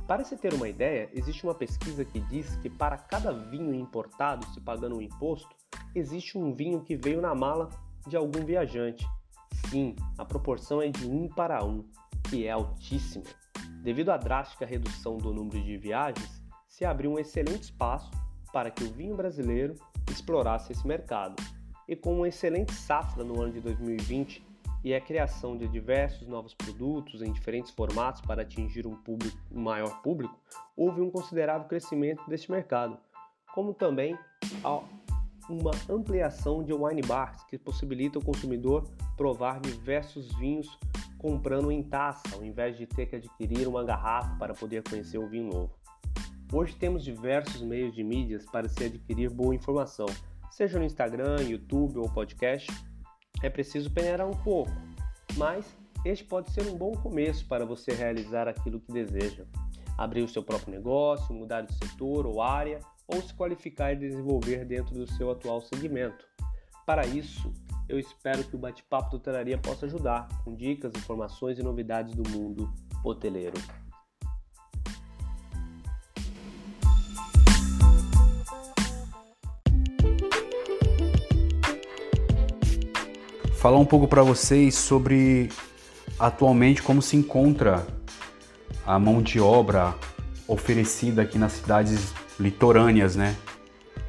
Para 0.07 0.23
se 0.23 0.35
ter 0.35 0.51
uma 0.51 0.67
ideia, 0.67 1.09
existe 1.13 1.43
uma 1.43 1.53
pesquisa 1.53 2.03
que 2.03 2.19
diz 2.21 2.55
que 2.57 2.71
para 2.71 2.97
cada 2.97 3.31
vinho 3.31 3.73
importado 3.75 4.47
se 4.47 4.59
pagando 4.59 4.97
um 4.97 5.01
imposto, 5.01 5.55
existe 5.93 6.35
um 6.35 6.55
vinho 6.55 6.81
que 6.81 6.95
veio 6.95 7.21
na 7.21 7.35
mala 7.35 7.69
de 8.07 8.17
algum 8.17 8.43
viajante. 8.43 9.05
Sim, 9.69 9.95
a 10.17 10.25
proporção 10.25 10.81
é 10.81 10.89
de 10.89 11.05
1 11.07 11.29
para 11.29 11.63
1, 11.63 11.85
que 12.29 12.47
é 12.47 12.51
altíssima. 12.51 13.25
Devido 13.83 14.09
à 14.09 14.17
drástica 14.17 14.65
redução 14.65 15.19
do 15.19 15.31
número 15.31 15.63
de 15.63 15.77
viagens, 15.77 16.41
se 16.67 16.83
abriu 16.83 17.11
um 17.11 17.19
excelente 17.19 17.65
espaço 17.65 18.09
para 18.51 18.71
que 18.71 18.83
o 18.83 18.91
vinho 18.91 19.15
brasileiro 19.15 19.75
explorasse 20.09 20.71
esse 20.71 20.87
mercado. 20.87 21.35
E 21.87 21.95
com 21.95 22.15
uma 22.15 22.27
excelente 22.27 22.73
safra 22.73 23.23
no 23.23 23.41
ano 23.41 23.53
de 23.53 23.59
2020, 23.59 24.43
e 24.83 24.93
a 24.93 24.99
criação 24.99 25.57
de 25.57 25.67
diversos 25.67 26.27
novos 26.27 26.53
produtos 26.53 27.21
em 27.21 27.31
diferentes 27.31 27.71
formatos 27.71 28.21
para 28.21 28.41
atingir 28.41 28.85
um, 28.85 28.95
público, 28.95 29.37
um 29.49 29.61
maior 29.61 30.01
público, 30.01 30.37
houve 30.75 30.99
um 30.99 31.09
considerável 31.09 31.67
crescimento 31.67 32.21
deste 32.27 32.51
mercado, 32.51 32.97
como 33.53 33.73
também 33.73 34.17
uma 35.49 35.71
ampliação 35.89 36.63
de 36.63 36.73
wine 36.73 37.01
bars 37.01 37.43
que 37.45 37.57
possibilita 37.57 38.19
o 38.19 38.23
consumidor 38.23 38.83
provar 39.15 39.61
diversos 39.61 40.33
vinhos 40.35 40.77
comprando 41.17 41.71
em 41.71 41.81
taça, 41.81 42.23
ao 42.33 42.43
invés 42.43 42.77
de 42.77 42.85
ter 42.85 43.05
que 43.05 43.15
adquirir 43.15 43.65
uma 43.67 43.83
garrafa 43.85 44.35
para 44.35 44.53
poder 44.53 44.83
conhecer 44.83 45.17
o 45.17 45.29
vinho 45.29 45.49
novo. 45.49 45.71
Hoje 46.51 46.75
temos 46.75 47.03
diversos 47.03 47.61
meios 47.61 47.95
de 47.95 48.03
mídias 48.03 48.45
para 48.45 48.67
se 48.67 48.83
adquirir 48.83 49.29
boa 49.29 49.55
informação, 49.55 50.05
seja 50.53 50.77
no 50.77 50.85
Instagram, 50.85 51.41
YouTube 51.41 51.97
ou 51.97 52.09
podcast. 52.09 52.71
É 53.41 53.49
preciso 53.49 53.91
peneirar 53.91 54.27
um 54.27 54.43
pouco, 54.43 54.71
mas 55.35 55.65
este 56.05 56.23
pode 56.23 56.51
ser 56.51 56.67
um 56.67 56.77
bom 56.77 56.91
começo 56.91 57.45
para 57.47 57.65
você 57.65 57.91
realizar 57.91 58.47
aquilo 58.47 58.79
que 58.79 58.91
deseja. 58.91 59.45
Abrir 59.97 60.21
o 60.21 60.27
seu 60.27 60.43
próprio 60.43 60.71
negócio, 60.71 61.33
mudar 61.33 61.61
de 61.61 61.73
setor 61.73 62.25
ou 62.25 62.41
área, 62.41 62.79
ou 63.07 63.21
se 63.21 63.33
qualificar 63.33 63.93
e 63.93 63.95
desenvolver 63.95 64.63
dentro 64.65 64.93
do 64.93 65.07
seu 65.13 65.31
atual 65.31 65.61
segmento. 65.61 66.25
Para 66.85 67.05
isso, 67.05 67.51
eu 67.89 67.99
espero 67.99 68.43
que 68.43 68.55
o 68.55 68.59
bate-papo 68.59 69.11
do 69.11 69.17
Hotelaria 69.17 69.57
possa 69.57 69.85
ajudar 69.85 70.27
com 70.43 70.55
dicas, 70.55 70.93
informações 70.95 71.57
e 71.57 71.63
novidades 71.63 72.13
do 72.15 72.29
mundo 72.29 72.71
hoteleiro. 73.03 73.59
Falar 83.63 83.79
um 83.79 83.85
pouco 83.85 84.09
para 84.09 84.21
vocês 84.21 84.75
sobre 84.75 85.49
atualmente 86.19 86.83
como 86.83 87.01
se 87.01 87.15
encontra 87.15 87.87
a 88.85 88.99
mão 88.99 89.21
de 89.21 89.39
obra 89.39 89.95
oferecida 90.45 91.21
aqui 91.21 91.37
nas 91.37 91.53
cidades 91.53 92.13
litorâneas, 92.37 93.15
né? 93.15 93.37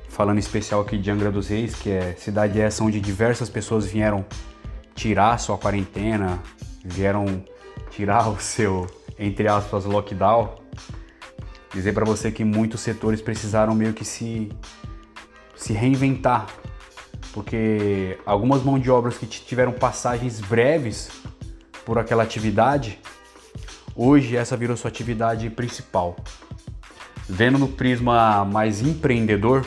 Falando 0.09 0.38
em 0.38 0.40
especial 0.40 0.81
aqui 0.81 0.99
de 0.99 1.09
Angra 1.09 1.31
dos 1.31 1.47
Reis, 1.47 1.77
que 1.77 1.88
é 1.88 2.14
cidade 2.14 2.61
essa 2.61 2.83
onde 2.83 3.01
diversas 3.01 3.49
pessoas 3.49 3.87
vieram 3.87 4.25
tirar 4.93 5.38
sua 5.38 5.57
quarentena, 5.57 6.43
vieram 6.85 7.45
tirar 7.90 8.31
o 8.31 8.40
seu, 8.40 8.88
entre 9.17 9.47
aspas, 9.47 9.85
lockdown. 9.85 10.53
Dizer 11.73 11.93
para 11.93 12.05
você 12.05 12.33
que 12.33 12.43
muitos 12.43 12.81
setores 12.81 13.23
precisaram 13.23 13.73
meio 13.73 13.93
que 13.93 14.05
se, 14.05 14.51
se 15.55 15.73
reinventar, 15.73 16.49
porque 17.35 18.16
algumas 18.25 18.62
mãos 18.62 18.81
de 18.81 18.88
obras 18.88 19.18
que 19.18 19.27
tiveram 19.27 19.73
passagens 19.73 20.40
breves 20.40 21.11
por 21.85 21.99
aquela 21.99 22.23
atividade, 22.23 23.01
hoje 23.97 24.37
essa 24.37 24.57
virou 24.57 24.77
sua 24.77 24.88
atividade 24.88 25.51
principal. 25.51 26.14
Vendo 27.29 27.59
no 27.59 27.66
prisma 27.66 28.44
mais 28.44 28.81
empreendedor, 28.81 29.66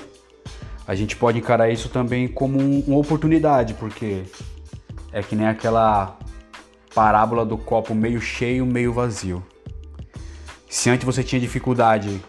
a 0.87 0.95
gente 0.95 1.17
pode 1.17 1.39
encarar 1.39 1.69
isso 1.69 1.89
também 1.89 2.25
como 2.25 2.57
um, 2.57 2.79
uma 2.87 2.99
oportunidade, 2.99 3.73
porque 3.73 4.23
é 5.11 5.21
que 5.21 5.35
nem 5.35 5.47
aquela 5.47 6.17
parábola 6.95 7.45
do 7.45 7.57
copo 7.57 7.93
meio 7.93 8.21
cheio, 8.21 8.65
meio 8.65 8.93
vazio. 8.93 9.43
Se 10.69 10.89
antes 10.89 11.05
você 11.05 11.21
tinha 11.21 11.41
dificuldade 11.41 12.21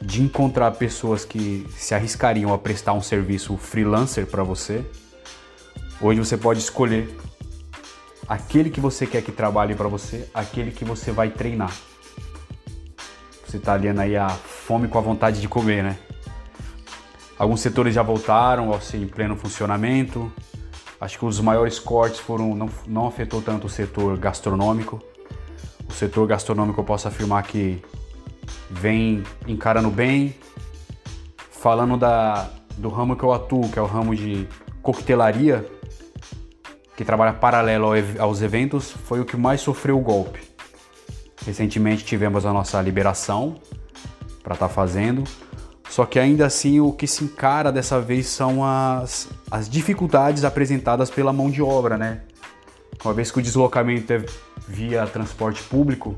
de 0.00 0.22
encontrar 0.22 0.70
pessoas 0.72 1.24
que 1.24 1.66
se 1.76 1.94
arriscariam 1.94 2.52
a 2.52 2.58
prestar 2.58 2.92
um 2.94 3.02
serviço 3.02 3.56
freelancer 3.56 4.26
para 4.26 4.42
você, 4.42 4.84
hoje 6.00 6.18
você 6.18 6.36
pode 6.36 6.60
escolher 6.60 7.14
aquele 8.26 8.70
que 8.70 8.80
você 8.80 9.06
quer 9.06 9.22
que 9.22 9.32
trabalhe 9.32 9.74
para 9.74 9.88
você, 9.88 10.28
aquele 10.32 10.70
que 10.70 10.84
você 10.84 11.12
vai 11.12 11.30
treinar. 11.30 11.74
Você 13.46 13.56
está 13.56 13.74
aliando 13.74 14.00
aí 14.00 14.16
a 14.16 14.28
fome 14.28 14.86
com 14.86 14.96
a 14.96 15.00
vontade 15.00 15.40
de 15.40 15.48
comer, 15.48 15.82
né? 15.82 15.98
Alguns 17.36 17.60
setores 17.60 17.94
já 17.94 18.02
voltaram 18.02 18.72
ao 18.72 18.80
seu 18.80 19.04
pleno 19.08 19.34
funcionamento. 19.34 20.30
Acho 21.00 21.18
que 21.18 21.24
os 21.24 21.40
maiores 21.40 21.78
cortes 21.78 22.20
foram 22.20 22.54
não, 22.54 22.70
não 22.86 23.06
afetou 23.06 23.42
tanto 23.42 23.66
o 23.66 23.70
setor 23.70 24.16
gastronômico. 24.18 25.02
O 25.88 25.92
setor 25.92 26.26
gastronômico 26.26 26.80
eu 26.80 26.84
posso 26.84 27.08
afirmar 27.08 27.42
que 27.42 27.82
vem 28.70 29.22
encarando 29.46 29.90
bem. 29.90 30.34
Falando 31.50 31.96
da, 31.96 32.48
do 32.76 32.88
ramo 32.88 33.16
que 33.16 33.22
eu 33.22 33.32
atuo, 33.32 33.68
que 33.68 33.78
é 33.78 33.82
o 33.82 33.86
ramo 33.86 34.14
de 34.14 34.46
coquetelaria, 34.82 35.66
que 36.96 37.04
trabalha 37.04 37.32
paralelo 37.32 37.92
aos 38.18 38.42
eventos, 38.42 38.90
foi 38.90 39.20
o 39.20 39.24
que 39.24 39.36
mais 39.36 39.60
sofreu 39.60 39.98
o 39.98 40.02
golpe. 40.02 40.40
Recentemente 41.46 42.04
tivemos 42.04 42.44
a 42.44 42.52
nossa 42.52 42.80
liberação 42.80 43.56
para 44.42 44.54
estar 44.54 44.68
tá 44.68 44.72
fazendo, 44.72 45.24
só 45.88 46.06
que 46.06 46.18
ainda 46.18 46.46
assim 46.46 46.78
o 46.78 46.92
que 46.92 47.06
se 47.06 47.24
encara 47.24 47.72
dessa 47.72 48.00
vez 48.00 48.26
são 48.26 48.64
as, 48.64 49.28
as 49.50 49.68
dificuldades 49.68 50.44
apresentadas 50.44 51.10
pela 51.10 51.32
mão 51.32 51.50
de 51.50 51.62
obra, 51.62 51.96
né? 51.98 52.20
Uma 53.04 53.14
vez 53.14 53.30
que 53.30 53.38
o 53.38 53.42
deslocamento 53.42 54.12
é 54.12 54.24
via 54.68 55.06
transporte 55.06 55.62
público, 55.62 56.16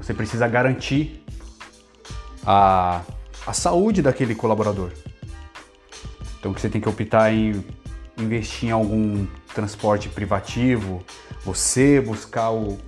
você 0.00 0.14
precisa 0.14 0.48
garantir 0.48 1.22
a, 2.46 3.02
a 3.46 3.52
saúde 3.52 4.00
daquele 4.00 4.34
colaborador. 4.34 4.90
Então 6.38 6.52
você 6.52 6.70
tem 6.70 6.80
que 6.80 6.88
optar 6.88 7.32
em 7.32 7.62
investir 8.16 8.70
em 8.70 8.72
algum 8.72 9.26
transporte 9.54 10.08
privativo, 10.08 11.02
você 11.44 12.00
buscar 12.00 12.50
o, 12.50 12.78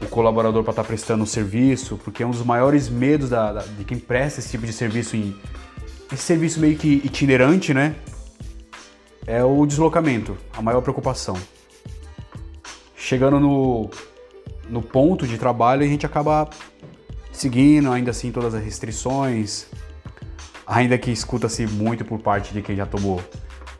o 0.00 0.06
colaborador 0.08 0.62
para 0.62 0.72
estar 0.72 0.82
tá 0.82 0.88
prestando 0.88 1.24
o 1.24 1.26
serviço, 1.26 1.98
porque 2.02 2.22
é 2.22 2.26
um 2.26 2.30
dos 2.30 2.42
maiores 2.42 2.88
medos 2.88 3.28
da, 3.28 3.52
da, 3.52 3.60
de 3.60 3.84
quem 3.84 3.98
presta 3.98 4.40
esse 4.40 4.50
tipo 4.50 4.64
de 4.64 4.72
serviço, 4.72 5.14
em, 5.14 5.36
esse 6.10 6.22
serviço 6.22 6.58
meio 6.58 6.76
que 6.76 7.02
itinerante, 7.04 7.74
né? 7.74 7.96
É 9.26 9.44
o 9.44 9.66
deslocamento, 9.66 10.38
a 10.56 10.62
maior 10.62 10.80
preocupação. 10.80 11.36
Chegando 12.96 13.38
no, 13.38 13.90
no 14.68 14.82
ponto 14.82 15.26
de 15.26 15.38
trabalho, 15.38 15.82
a 15.82 15.86
gente 15.86 16.04
acaba 16.04 16.48
seguindo 17.32 17.90
ainda 17.92 18.10
assim 18.10 18.30
todas 18.32 18.54
as 18.54 18.62
restrições, 18.62 19.66
ainda 20.66 20.98
que 20.98 21.10
escuta-se 21.10 21.66
muito 21.66 22.04
por 22.04 22.18
parte 22.18 22.52
de 22.52 22.62
quem 22.62 22.76
já 22.76 22.86
tomou 22.86 23.22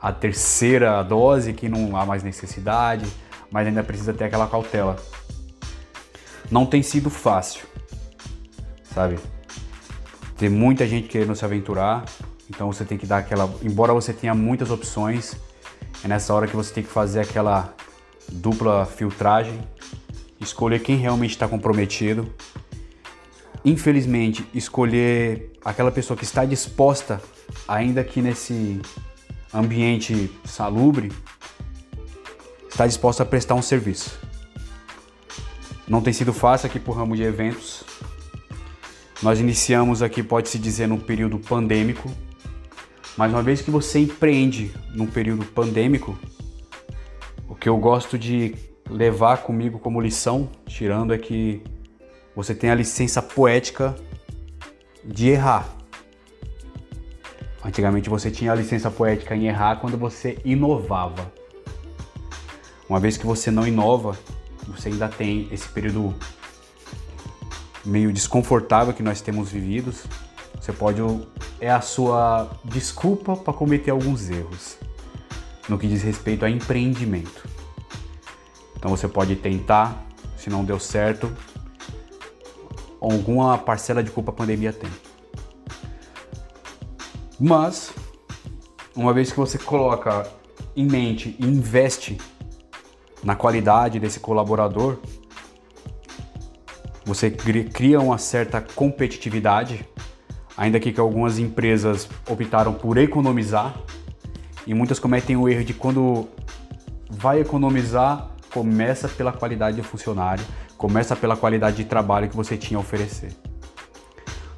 a 0.00 0.12
terceira 0.12 1.02
dose, 1.02 1.52
que 1.52 1.68
não 1.68 1.96
há 1.96 2.06
mais 2.06 2.22
necessidade, 2.22 3.06
mas 3.50 3.66
ainda 3.66 3.82
precisa 3.82 4.12
ter 4.12 4.24
aquela 4.24 4.46
cautela. 4.46 4.96
Não 6.50 6.64
tem 6.64 6.82
sido 6.82 7.10
fácil, 7.10 7.66
sabe? 8.94 9.18
Tem 10.36 10.48
muita 10.48 10.86
gente 10.86 11.08
querendo 11.08 11.34
se 11.34 11.44
aventurar, 11.44 12.04
então 12.48 12.72
você 12.72 12.84
tem 12.84 12.96
que 12.96 13.06
dar 13.06 13.18
aquela. 13.18 13.52
Embora 13.62 13.92
você 13.92 14.12
tenha 14.12 14.34
muitas 14.34 14.70
opções, 14.70 15.36
é 16.04 16.08
nessa 16.08 16.32
hora 16.32 16.46
que 16.46 16.54
você 16.54 16.72
tem 16.72 16.84
que 16.84 16.90
fazer 16.90 17.20
aquela 17.20 17.74
dupla 18.30 18.86
filtragem, 18.86 19.60
escolher 20.40 20.80
quem 20.80 20.96
realmente 20.96 21.30
está 21.30 21.48
comprometido. 21.48 22.32
Infelizmente, 23.64 24.46
escolher 24.54 25.52
aquela 25.64 25.90
pessoa 25.90 26.16
que 26.16 26.24
está 26.24 26.44
disposta, 26.44 27.20
ainda 27.66 28.04
que 28.04 28.22
nesse 28.22 28.80
ambiente 29.52 30.30
salubre, 30.44 31.12
está 32.68 32.86
disposto 32.86 33.20
a 33.22 33.26
prestar 33.26 33.54
um 33.54 33.62
serviço. 33.62 34.18
Não 35.86 36.00
tem 36.00 36.12
sido 36.12 36.32
fácil 36.32 36.66
aqui 36.66 36.78
por 36.78 36.92
ramo 36.92 37.16
de 37.16 37.22
eventos. 37.22 37.82
Nós 39.22 39.40
iniciamos 39.40 40.02
aqui, 40.02 40.22
pode-se 40.22 40.58
dizer, 40.58 40.86
num 40.86 40.98
período 40.98 41.38
pandêmico, 41.38 42.08
mas 43.16 43.32
uma 43.32 43.42
vez 43.42 43.60
que 43.60 43.70
você 43.70 43.98
empreende 43.98 44.72
num 44.94 45.06
período 45.06 45.44
pandêmico, 45.44 46.16
o 47.48 47.54
que 47.56 47.68
eu 47.68 47.76
gosto 47.78 48.16
de 48.16 48.54
levar 48.90 49.38
comigo 49.38 49.78
como 49.78 50.00
lição, 50.00 50.48
tirando, 50.66 51.12
é 51.12 51.18
que 51.18 51.62
você 52.34 52.54
tem 52.54 52.70
a 52.70 52.74
licença 52.74 53.20
poética 53.20 53.94
de 55.04 55.28
errar. 55.28 55.68
Antigamente 57.64 58.08
você 58.08 58.30
tinha 58.30 58.52
a 58.52 58.54
licença 58.54 58.90
poética 58.90 59.34
em 59.34 59.46
errar 59.46 59.76
quando 59.76 59.98
você 59.98 60.38
inovava. 60.44 61.32
Uma 62.88 63.00
vez 63.00 63.16
que 63.16 63.26
você 63.26 63.50
não 63.50 63.66
inova, 63.66 64.16
você 64.66 64.88
ainda 64.88 65.08
tem 65.08 65.48
esse 65.50 65.68
período 65.68 66.14
meio 67.84 68.12
desconfortável 68.12 68.94
que 68.94 69.02
nós 69.02 69.20
temos 69.20 69.50
vividos. 69.50 70.04
Você 70.60 70.72
pode 70.72 71.00
é 71.60 71.70
a 71.70 71.80
sua 71.80 72.50
desculpa 72.64 73.36
para 73.36 73.52
cometer 73.52 73.90
alguns 73.90 74.30
erros 74.30 74.76
no 75.68 75.78
que 75.78 75.86
diz 75.86 76.02
respeito 76.02 76.44
a 76.44 76.50
empreendimento. 76.50 77.47
Então 78.78 78.90
você 78.90 79.08
pode 79.08 79.36
tentar, 79.36 80.06
se 80.36 80.48
não 80.48 80.64
deu 80.64 80.78
certo, 80.78 81.30
alguma 83.00 83.58
parcela 83.58 84.02
de 84.02 84.10
culpa 84.10 84.30
a 84.30 84.34
pandemia 84.34 84.72
tem. 84.72 84.90
Mas, 87.38 87.92
uma 88.96 89.12
vez 89.12 89.30
que 89.30 89.36
você 89.36 89.58
coloca 89.58 90.26
em 90.76 90.86
mente 90.86 91.36
e 91.38 91.44
investe 91.44 92.18
na 93.22 93.34
qualidade 93.34 93.98
desse 93.98 94.20
colaborador, 94.20 94.98
você 97.04 97.30
cria 97.30 98.00
uma 98.00 98.18
certa 98.18 98.60
competitividade, 98.60 99.88
ainda 100.56 100.78
que, 100.78 100.98
algumas 101.00 101.38
empresas 101.38 102.08
optaram 102.28 102.74
por 102.74 102.98
economizar 102.98 103.74
e 104.66 104.74
muitas 104.74 104.98
cometem 104.98 105.36
o 105.36 105.48
erro 105.48 105.64
de 105.64 105.72
quando 105.72 106.28
vai 107.08 107.40
economizar, 107.40 108.30
começa 108.52 109.08
pela 109.08 109.32
qualidade 109.32 109.76
do 109.76 109.84
funcionário, 109.84 110.44
começa 110.76 111.14
pela 111.14 111.36
qualidade 111.36 111.76
de 111.76 111.84
trabalho 111.84 112.28
que 112.28 112.36
você 112.36 112.56
tinha 112.56 112.78
a 112.78 112.80
oferecer. 112.80 113.32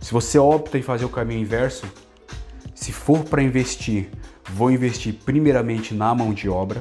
Se 0.01 0.13
você 0.13 0.39
opta 0.39 0.79
em 0.79 0.83
fazer 0.83 1.05
o 1.05 1.09
caminho 1.09 1.41
inverso, 1.41 1.87
se 2.75 2.93
for 2.93 3.25
para 3.25 3.43
investir, 3.43 4.11
vou 4.49 4.71
investir 4.71 5.15
primeiramente 5.25 5.95
na 5.95 6.15
mão 6.15 6.33
de 6.33 6.49
obra. 6.49 6.81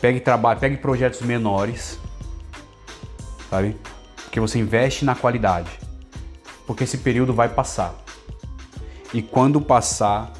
Pegue 0.00 0.20
trabalho, 0.20 0.60
pegue 0.60 0.76
projetos 0.76 1.20
menores, 1.20 1.98
sabe? 3.50 3.76
Porque 4.24 4.40
você 4.40 4.58
investe 4.58 5.04
na 5.04 5.14
qualidade. 5.14 5.70
Porque 6.66 6.84
esse 6.84 6.98
período 6.98 7.34
vai 7.34 7.48
passar. 7.48 7.94
E 9.12 9.20
quando 9.20 9.60
passar, 9.60 10.32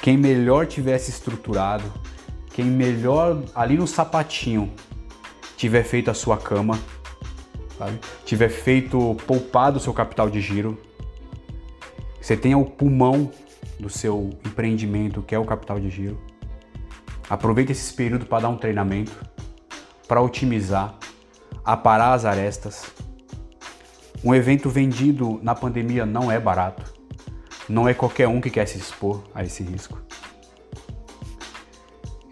quem 0.00 0.16
melhor 0.16 0.66
tivesse 0.66 1.10
estruturado, 1.10 1.84
quem 2.56 2.64
melhor 2.64 3.42
ali 3.54 3.76
no 3.76 3.86
sapatinho 3.86 4.72
tiver 5.58 5.82
feito 5.82 6.10
a 6.10 6.14
sua 6.14 6.38
cama, 6.38 6.80
sabe? 7.76 8.00
tiver 8.24 8.48
feito 8.48 9.14
poupado 9.26 9.76
o 9.76 9.80
seu 9.80 9.92
capital 9.92 10.30
de 10.30 10.40
giro, 10.40 10.80
você 12.18 12.34
tenha 12.34 12.56
o 12.56 12.64
pulmão 12.64 13.30
do 13.78 13.90
seu 13.90 14.30
empreendimento, 14.42 15.20
que 15.20 15.34
é 15.34 15.38
o 15.38 15.44
capital 15.44 15.78
de 15.78 15.90
giro. 15.90 16.18
Aproveite 17.28 17.72
esse 17.72 17.92
período 17.92 18.24
para 18.24 18.44
dar 18.44 18.48
um 18.48 18.56
treinamento, 18.56 19.12
para 20.08 20.22
otimizar, 20.22 20.98
aparar 21.62 22.14
as 22.14 22.24
arestas. 22.24 22.86
Um 24.24 24.34
evento 24.34 24.70
vendido 24.70 25.38
na 25.42 25.54
pandemia 25.54 26.06
não 26.06 26.32
é 26.32 26.40
barato. 26.40 26.90
Não 27.68 27.86
é 27.86 27.92
qualquer 27.92 28.28
um 28.28 28.40
que 28.40 28.48
quer 28.48 28.66
se 28.66 28.78
expor 28.78 29.22
a 29.34 29.44
esse 29.44 29.62
risco. 29.62 30.00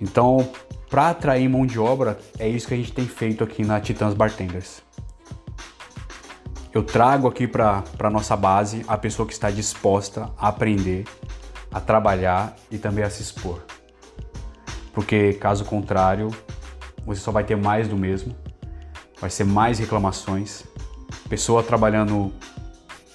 Então, 0.05 0.49
para 0.89 1.11
atrair 1.11 1.49
mão 1.49 1.67
de 1.67 1.81
obra, 1.81 2.19
é 2.39 2.49
isso 2.49 2.69
que 2.69 2.75
a 2.75 2.77
gente 2.77 2.93
tem 2.93 3.07
feito 3.07 3.43
aqui 3.43 3.65
na 3.65 3.81
Titãs 3.81 4.15
Bartenders 4.15 4.85
eu 6.75 6.83
trago 6.83 7.29
aqui 7.29 7.47
para 7.47 7.85
a 8.01 8.11
nossa 8.11 8.37
base 8.37 8.85
a 8.89 8.99
pessoa 8.99 9.29
que 9.29 9.33
está 9.33 9.49
disposta 9.49 10.29
a 10.37 10.49
aprender, 10.49 11.05
a 11.73 11.81
trabalhar 11.81 12.57
e 12.69 12.79
também 12.79 13.05
a 13.05 13.11
se 13.11 13.23
expor. 13.23 13.63
Porque 14.93 15.35
caso 15.35 15.65
contrário, 15.65 16.29
você 17.07 17.21
só 17.21 17.31
vai 17.31 17.45
ter 17.45 17.57
mais 17.57 17.87
do 17.87 17.97
mesmo, 17.97 18.35
vai 19.21 19.31
ser 19.31 19.45
mais 19.45 19.79
reclamações, 19.79 20.65
pessoa 21.29 21.63
trabalhando 21.63 22.33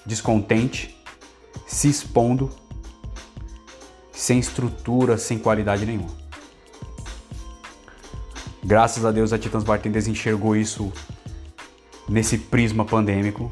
descontente, 0.06 0.98
se 1.68 1.90
expondo, 1.90 2.50
sem 4.14 4.40
estrutura, 4.40 5.18
sem 5.18 5.38
qualidade 5.38 5.86
nenhuma. 5.86 6.29
Graças 8.64 9.06
a 9.06 9.12
Deus 9.12 9.32
a 9.32 9.40
Titãs 9.40 9.64
Bartenders 9.64 10.08
enxergou 10.08 10.56
isso 10.56 10.92
nesse 12.08 12.38
prisma 12.38 12.84
pandêmico, 12.84 13.52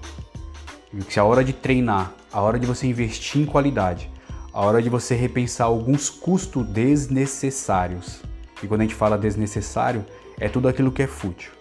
que 1.10 1.20
a 1.20 1.24
hora 1.24 1.44
de 1.44 1.54
treinar, 1.54 2.12
a 2.32 2.42
hora 2.42 2.60
de 2.60 2.66
você 2.66 2.88
investir 2.88 3.42
em 3.42 3.46
qualidade, 3.46 4.10
a 4.52 4.62
hora 4.62 4.82
de 4.82 4.90
você 4.90 5.16
repensar 5.16 5.66
alguns 5.66 6.10
custos 6.10 6.66
desnecessários. 6.68 8.22
E 8.62 8.68
quando 8.68 8.82
a 8.82 8.84
gente 8.84 8.96
fala 8.96 9.18
desnecessário, 9.18 10.06
é 10.40 10.50
tudo 10.50 10.68
aquilo 10.68 10.92
que 10.92 11.04
é 11.04 11.08
fútil. 11.08 11.52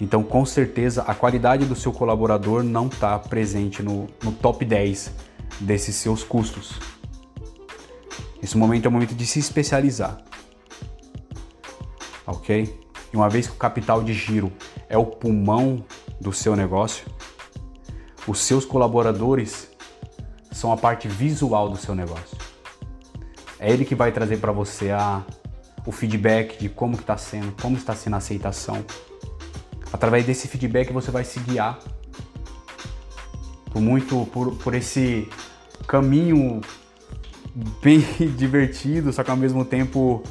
Então, 0.00 0.22
com 0.22 0.44
certeza, 0.44 1.02
a 1.02 1.14
qualidade 1.14 1.64
do 1.64 1.74
seu 1.74 1.92
colaborador 1.92 2.62
não 2.62 2.86
está 2.86 3.18
presente 3.18 3.82
no, 3.82 4.08
no 4.22 4.30
top 4.30 4.64
10 4.64 5.10
desses 5.60 5.96
seus 5.96 6.22
custos. 6.22 6.78
Esse 8.42 8.58
momento 8.58 8.84
é 8.84 8.88
o 8.88 8.92
momento 8.92 9.14
de 9.14 9.24
se 9.24 9.38
especializar. 9.38 10.18
Ok? 12.26 12.80
E 13.12 13.16
uma 13.16 13.28
vez 13.28 13.46
que 13.46 13.52
o 13.52 13.56
capital 13.56 14.02
de 14.02 14.12
giro 14.12 14.52
é 14.88 14.98
o 14.98 15.06
pulmão 15.06 15.84
do 16.20 16.32
seu 16.32 16.56
negócio, 16.56 17.06
os 18.26 18.40
seus 18.40 18.64
colaboradores 18.64 19.70
são 20.50 20.72
a 20.72 20.76
parte 20.76 21.06
visual 21.06 21.68
do 21.68 21.76
seu 21.76 21.94
negócio. 21.94 22.36
É 23.58 23.70
ele 23.70 23.84
que 23.84 23.94
vai 23.94 24.10
trazer 24.10 24.38
para 24.38 24.52
você 24.52 24.90
a, 24.90 25.22
o 25.86 25.92
feedback 25.92 26.58
de 26.58 26.68
como 26.68 26.96
está 26.96 27.16
sendo, 27.16 27.52
como 27.60 27.76
está 27.76 27.94
sendo 27.94 28.14
a 28.14 28.16
aceitação. 28.16 28.84
Através 29.92 30.26
desse 30.26 30.48
feedback 30.48 30.92
você 30.92 31.10
vai 31.10 31.24
se 31.24 31.38
guiar 31.40 31.78
por 33.70 33.80
muito 33.80 34.26
por, 34.32 34.54
por 34.56 34.74
esse 34.74 35.28
caminho 35.86 36.60
bem 37.82 38.00
divertido, 38.36 39.12
só 39.12 39.22
que 39.22 39.30
ao 39.30 39.36
mesmo 39.36 39.64
tempo 39.64 40.22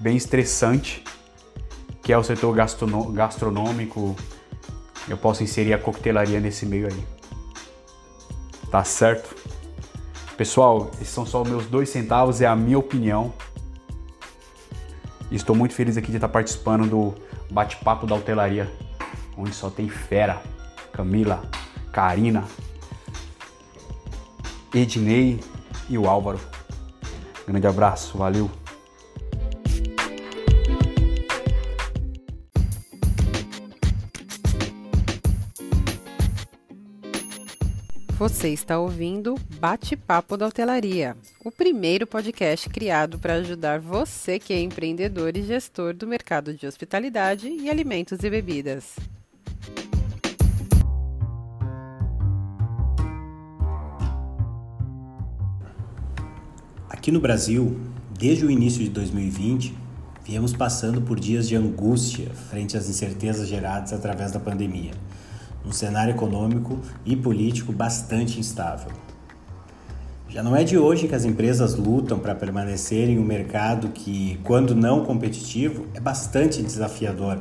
bem 0.00 0.16
estressante 0.16 1.04
que 2.04 2.12
é 2.12 2.18
o 2.18 2.22
setor 2.22 2.54
gastronômico, 2.54 4.14
eu 5.08 5.16
posso 5.16 5.42
inserir 5.42 5.72
a 5.72 5.78
coquetelaria 5.78 6.38
nesse 6.38 6.66
meio 6.66 6.86
aí. 6.86 7.04
Tá 8.70 8.84
certo? 8.84 9.34
Pessoal, 10.36 10.90
esses 10.94 11.08
são 11.08 11.24
só 11.24 11.42
meus 11.42 11.64
dois 11.64 11.88
centavos, 11.88 12.42
é 12.42 12.46
a 12.46 12.54
minha 12.54 12.78
opinião. 12.78 13.32
Estou 15.30 15.56
muito 15.56 15.74
feliz 15.74 15.96
aqui 15.96 16.10
de 16.10 16.18
estar 16.18 16.28
participando 16.28 16.86
do 16.86 17.14
bate-papo 17.50 18.06
da 18.06 18.14
hotelaria, 18.14 18.70
onde 19.34 19.54
só 19.54 19.70
tem 19.70 19.88
fera, 19.88 20.42
Camila, 20.92 21.42
Karina, 21.90 22.44
Ednei 24.74 25.40
e 25.88 25.96
o 25.96 26.06
Álvaro. 26.06 26.38
Grande 27.46 27.66
abraço, 27.66 28.18
valeu! 28.18 28.63
Você 38.24 38.48
está 38.48 38.78
ouvindo 38.78 39.34
Bate-Papo 39.60 40.38
da 40.38 40.46
Hotelaria, 40.46 41.14
o 41.44 41.50
primeiro 41.50 42.06
podcast 42.06 42.70
criado 42.70 43.18
para 43.18 43.34
ajudar 43.34 43.78
você 43.78 44.38
que 44.38 44.54
é 44.54 44.62
empreendedor 44.62 45.36
e 45.36 45.42
gestor 45.42 45.92
do 45.92 46.06
mercado 46.06 46.54
de 46.54 46.66
hospitalidade 46.66 47.46
e 47.46 47.68
alimentos 47.68 48.24
e 48.24 48.30
bebidas. 48.30 48.96
Aqui 56.88 57.12
no 57.12 57.20
Brasil, 57.20 57.78
desde 58.18 58.46
o 58.46 58.50
início 58.50 58.82
de 58.82 58.88
2020, 58.88 59.76
viemos 60.24 60.54
passando 60.54 61.02
por 61.02 61.20
dias 61.20 61.46
de 61.46 61.56
angústia 61.56 62.30
frente 62.30 62.74
às 62.74 62.88
incertezas 62.88 63.46
geradas 63.46 63.92
através 63.92 64.32
da 64.32 64.40
pandemia 64.40 64.92
um 65.64 65.72
cenário 65.72 66.14
econômico 66.14 66.78
e 67.04 67.16
político 67.16 67.72
bastante 67.72 68.38
instável. 68.38 68.90
Já 70.28 70.42
não 70.42 70.56
é 70.56 70.64
de 70.64 70.76
hoje 70.76 71.06
que 71.06 71.14
as 71.14 71.24
empresas 71.24 71.76
lutam 71.76 72.18
para 72.18 72.34
permanecer 72.34 73.08
em 73.08 73.18
um 73.18 73.24
mercado 73.24 73.90
que, 73.90 74.40
quando 74.42 74.74
não 74.74 75.04
competitivo, 75.04 75.86
é 75.94 76.00
bastante 76.00 76.60
desafiador, 76.60 77.38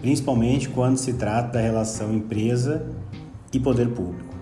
principalmente 0.00 0.68
quando 0.68 0.96
se 0.96 1.14
trata 1.14 1.54
da 1.54 1.60
relação 1.60 2.14
empresa 2.14 2.86
e 3.52 3.58
poder 3.58 3.88
público. 3.88 4.32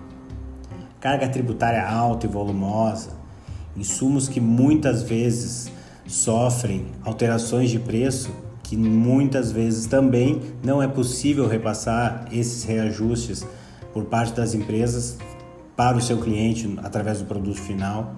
Carga 1.01 1.29
tributária 1.29 1.83
alta 1.83 2.27
e 2.27 2.29
volumosa, 2.29 3.11
insumos 3.75 4.29
que 4.29 4.40
muitas 4.40 5.03
vezes 5.03 5.73
sofrem 6.07 6.87
alterações 7.05 7.70
de 7.70 7.79
preço 7.79 8.31
que 8.64 8.77
muitas 8.77 9.53
vezes 9.53 9.87
também 9.87 10.40
não 10.64 10.83
é 10.83 10.88
possível 10.88 11.46
repassar 11.46 12.27
esses 12.33 12.64
reajustes 12.64 13.46
por 13.92 14.07
parte 14.07 14.33
das 14.33 14.55
empresas 14.55 15.16
para 15.77 15.96
o 15.96 16.00
seu 16.00 16.18
cliente 16.18 16.77
através 16.83 17.20
do 17.20 17.27
produto 17.27 17.61
final. 17.61 18.16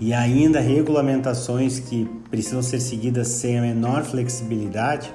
E 0.00 0.12
ainda 0.12 0.60
regulamentações 0.60 1.78
que 1.78 2.04
precisam 2.30 2.62
ser 2.62 2.80
seguidas 2.80 3.28
sem 3.28 3.58
a 3.58 3.62
menor 3.62 4.02
flexibilidade 4.02 5.14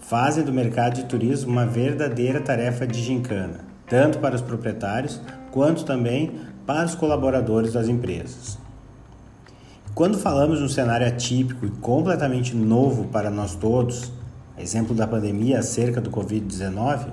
fazem 0.00 0.44
do 0.44 0.52
mercado 0.52 0.96
de 0.96 1.04
turismo 1.04 1.52
uma 1.52 1.64
verdadeira 1.64 2.40
tarefa 2.40 2.86
de 2.86 3.00
gincana, 3.00 3.60
tanto 3.86 4.18
para 4.18 4.34
os 4.34 4.42
proprietários 4.42 5.20
quanto 5.52 5.84
também 5.84 6.32
para 6.66 6.84
os 6.84 6.94
colaboradores 6.94 7.72
das 7.72 7.88
empresas. 7.88 8.61
Quando 9.94 10.16
falamos 10.16 10.58
de 10.58 10.64
um 10.64 10.68
cenário 10.70 11.06
atípico 11.06 11.66
e 11.66 11.70
completamente 11.70 12.56
novo 12.56 13.08
para 13.08 13.30
nós 13.30 13.54
todos, 13.54 14.10
exemplo 14.56 14.94
da 14.94 15.06
pandemia 15.06 15.58
acerca 15.58 16.00
do 16.00 16.10
Covid-19, 16.10 17.08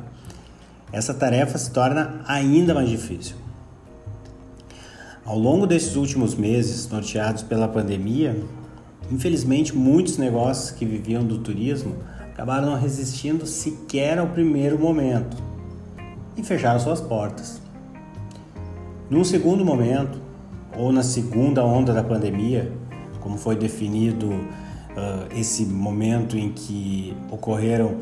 essa 0.90 1.14
tarefa 1.14 1.58
se 1.58 1.72
torna 1.72 2.22
ainda 2.26 2.74
mais 2.74 2.88
difícil. 2.88 3.36
Ao 5.26 5.38
longo 5.38 5.68
desses 5.68 5.98
últimos 5.98 6.36
meses, 6.36 6.90
norteados 6.90 7.44
pela 7.44 7.68
pandemia, 7.68 8.42
infelizmente 9.12 9.76
muitos 9.76 10.18
negócios 10.18 10.72
que 10.72 10.86
viviam 10.86 11.26
do 11.26 11.40
turismo 11.40 11.98
acabaram 12.32 12.68
não 12.68 12.80
resistindo 12.80 13.46
sequer 13.46 14.18
ao 14.18 14.28
primeiro 14.28 14.80
momento 14.80 15.36
e 16.38 16.44
fecharam 16.44 16.80
suas 16.80 17.02
portas. 17.02 17.62
Num 19.10 19.26
segundo 19.26 19.66
momento, 19.66 20.29
ou 20.78 20.92
na 20.92 21.04
segunda 21.04 21.64
onda 21.64 21.94
da 21.94 22.04
pandemia, 22.04 22.72
como 23.20 23.38
foi 23.38 23.56
definido 23.56 24.28
uh, 24.28 25.28
esse 25.36 25.66
momento 25.66 26.38
em 26.38 26.52
que 26.52 27.16
ocorreram 27.32 27.98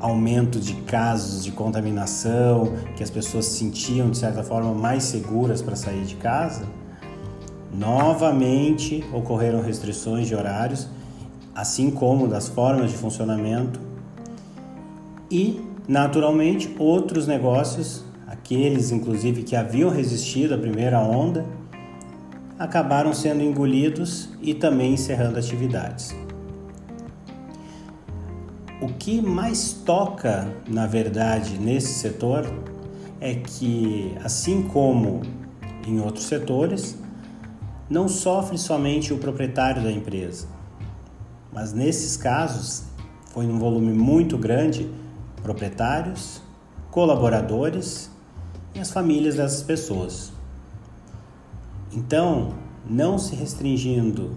aumento 0.00 0.60
de 0.60 0.74
casos 0.74 1.44
de 1.44 1.50
contaminação, 1.50 2.72
que 2.96 3.02
as 3.02 3.10
pessoas 3.10 3.46
se 3.46 3.58
sentiam 3.58 4.10
de 4.10 4.18
certa 4.18 4.42
forma 4.42 4.72
mais 4.72 5.02
seguras 5.02 5.60
para 5.60 5.74
sair 5.74 6.04
de 6.04 6.14
casa, 6.16 6.66
novamente 7.72 9.04
ocorreram 9.12 9.60
restrições 9.60 10.28
de 10.28 10.34
horários, 10.34 10.88
assim 11.54 11.90
como 11.90 12.28
das 12.28 12.48
formas 12.48 12.90
de 12.90 12.96
funcionamento. 12.96 13.80
E, 15.30 15.60
naturalmente, 15.86 16.74
outros 16.78 17.26
negócios, 17.26 18.04
aqueles 18.26 18.92
inclusive 18.92 19.42
que 19.42 19.56
haviam 19.56 19.90
resistido 19.90 20.54
à 20.54 20.58
primeira 20.58 21.00
onda, 21.00 21.44
acabaram 22.58 23.12
sendo 23.12 23.42
engolidos 23.42 24.28
e 24.42 24.52
também 24.52 24.94
encerrando 24.94 25.38
atividades. 25.38 26.14
O 28.80 28.88
que 28.88 29.20
mais 29.20 29.72
toca, 29.72 30.52
na 30.68 30.86
verdade, 30.86 31.58
nesse 31.58 31.94
setor 31.94 32.44
é 33.20 33.34
que, 33.34 34.16
assim 34.24 34.62
como 34.62 35.22
em 35.86 36.00
outros 36.00 36.26
setores, 36.26 36.96
não 37.88 38.08
sofre 38.08 38.58
somente 38.58 39.12
o 39.12 39.18
proprietário 39.18 39.82
da 39.82 39.90
empresa, 39.90 40.46
mas 41.52 41.72
nesses 41.72 42.16
casos 42.16 42.84
foi 43.26 43.46
um 43.46 43.58
volume 43.58 43.92
muito 43.92 44.36
grande 44.36 44.90
proprietários, 45.42 46.42
colaboradores 46.90 48.10
e 48.74 48.80
as 48.80 48.90
famílias 48.90 49.36
dessas 49.36 49.62
pessoas. 49.62 50.37
Então, 51.92 52.54
não 52.88 53.18
se 53.18 53.34
restringindo 53.34 54.36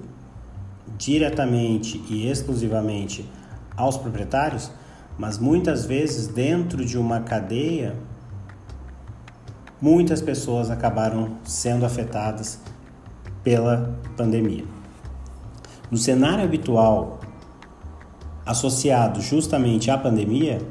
diretamente 0.97 2.03
e 2.09 2.27
exclusivamente 2.27 3.29
aos 3.75 3.97
proprietários, 3.97 4.71
mas 5.17 5.37
muitas 5.37 5.85
vezes 5.85 6.27
dentro 6.27 6.85
de 6.85 6.97
uma 6.97 7.21
cadeia, 7.21 7.95
muitas 9.81 10.21
pessoas 10.21 10.69
acabaram 10.69 11.37
sendo 11.43 11.85
afetadas 11.85 12.59
pela 13.43 13.99
pandemia. 14.15 14.65
No 15.89 15.97
cenário 15.97 16.43
habitual 16.43 17.19
associado 18.45 19.21
justamente 19.21 19.91
à 19.91 19.97
pandemia, 19.97 20.61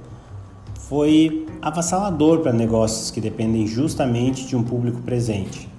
foi 0.88 1.46
avassalador 1.62 2.40
para 2.40 2.52
negócios 2.52 3.10
que 3.10 3.20
dependem 3.20 3.66
justamente 3.66 4.46
de 4.46 4.56
um 4.56 4.62
público 4.62 5.00
presente. 5.02 5.69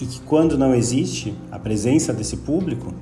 E 0.00 0.06
que, 0.06 0.20
quando 0.20 0.56
não 0.56 0.74
existe 0.74 1.34
a 1.50 1.58
presença 1.58 2.12
desse 2.12 2.36
público, 2.38 2.94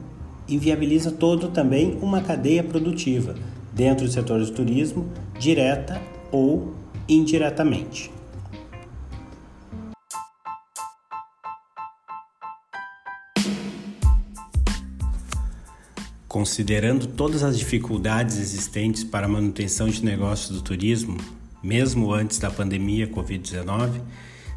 inviabiliza 0.49 1.11
todo 1.11 1.49
também 1.49 1.99
uma 2.01 2.21
cadeia 2.21 2.63
produtiva 2.63 3.35
dentro 3.73 4.07
do 4.07 4.13
setor 4.13 4.43
de 4.43 4.51
turismo, 4.53 5.07
direta 5.39 6.01
ou 6.33 6.75
indiretamente. 7.09 8.11
Considerando 16.27 17.07
todas 17.07 17.43
as 17.43 17.59
dificuldades 17.59 18.39
existentes 18.39 19.03
para 19.05 19.27
a 19.27 19.29
manutenção 19.29 19.89
de 19.89 20.05
negócios 20.05 20.51
do 20.51 20.63
turismo, 20.63 21.17
mesmo 21.63 22.13
antes 22.13 22.39
da 22.39 22.51
pandemia 22.51 23.07
Covid-19, 23.09 24.01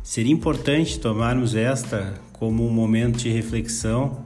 seria 0.04 0.34
importante 0.34 1.00
tomarmos 1.00 1.56
esta 1.56 2.20
como 2.40 2.66
um 2.66 2.72
momento 2.72 3.18
de 3.18 3.30
reflexão 3.30 4.24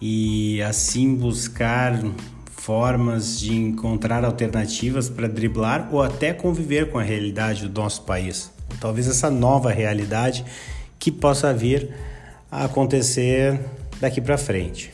e 0.00 0.60
assim 0.62 1.14
buscar 1.14 2.02
formas 2.46 3.38
de 3.38 3.54
encontrar 3.54 4.24
alternativas 4.24 5.08
para 5.08 5.28
driblar 5.28 5.88
ou 5.92 6.02
até 6.02 6.32
conviver 6.32 6.90
com 6.90 6.98
a 6.98 7.02
realidade 7.02 7.68
do 7.68 7.80
nosso 7.80 8.02
país. 8.02 8.50
Talvez 8.80 9.06
essa 9.06 9.30
nova 9.30 9.70
realidade 9.70 10.44
que 10.98 11.10
possa 11.10 11.52
vir 11.52 11.90
a 12.50 12.64
acontecer 12.64 13.60
daqui 14.00 14.20
para 14.20 14.38
frente. 14.38 14.92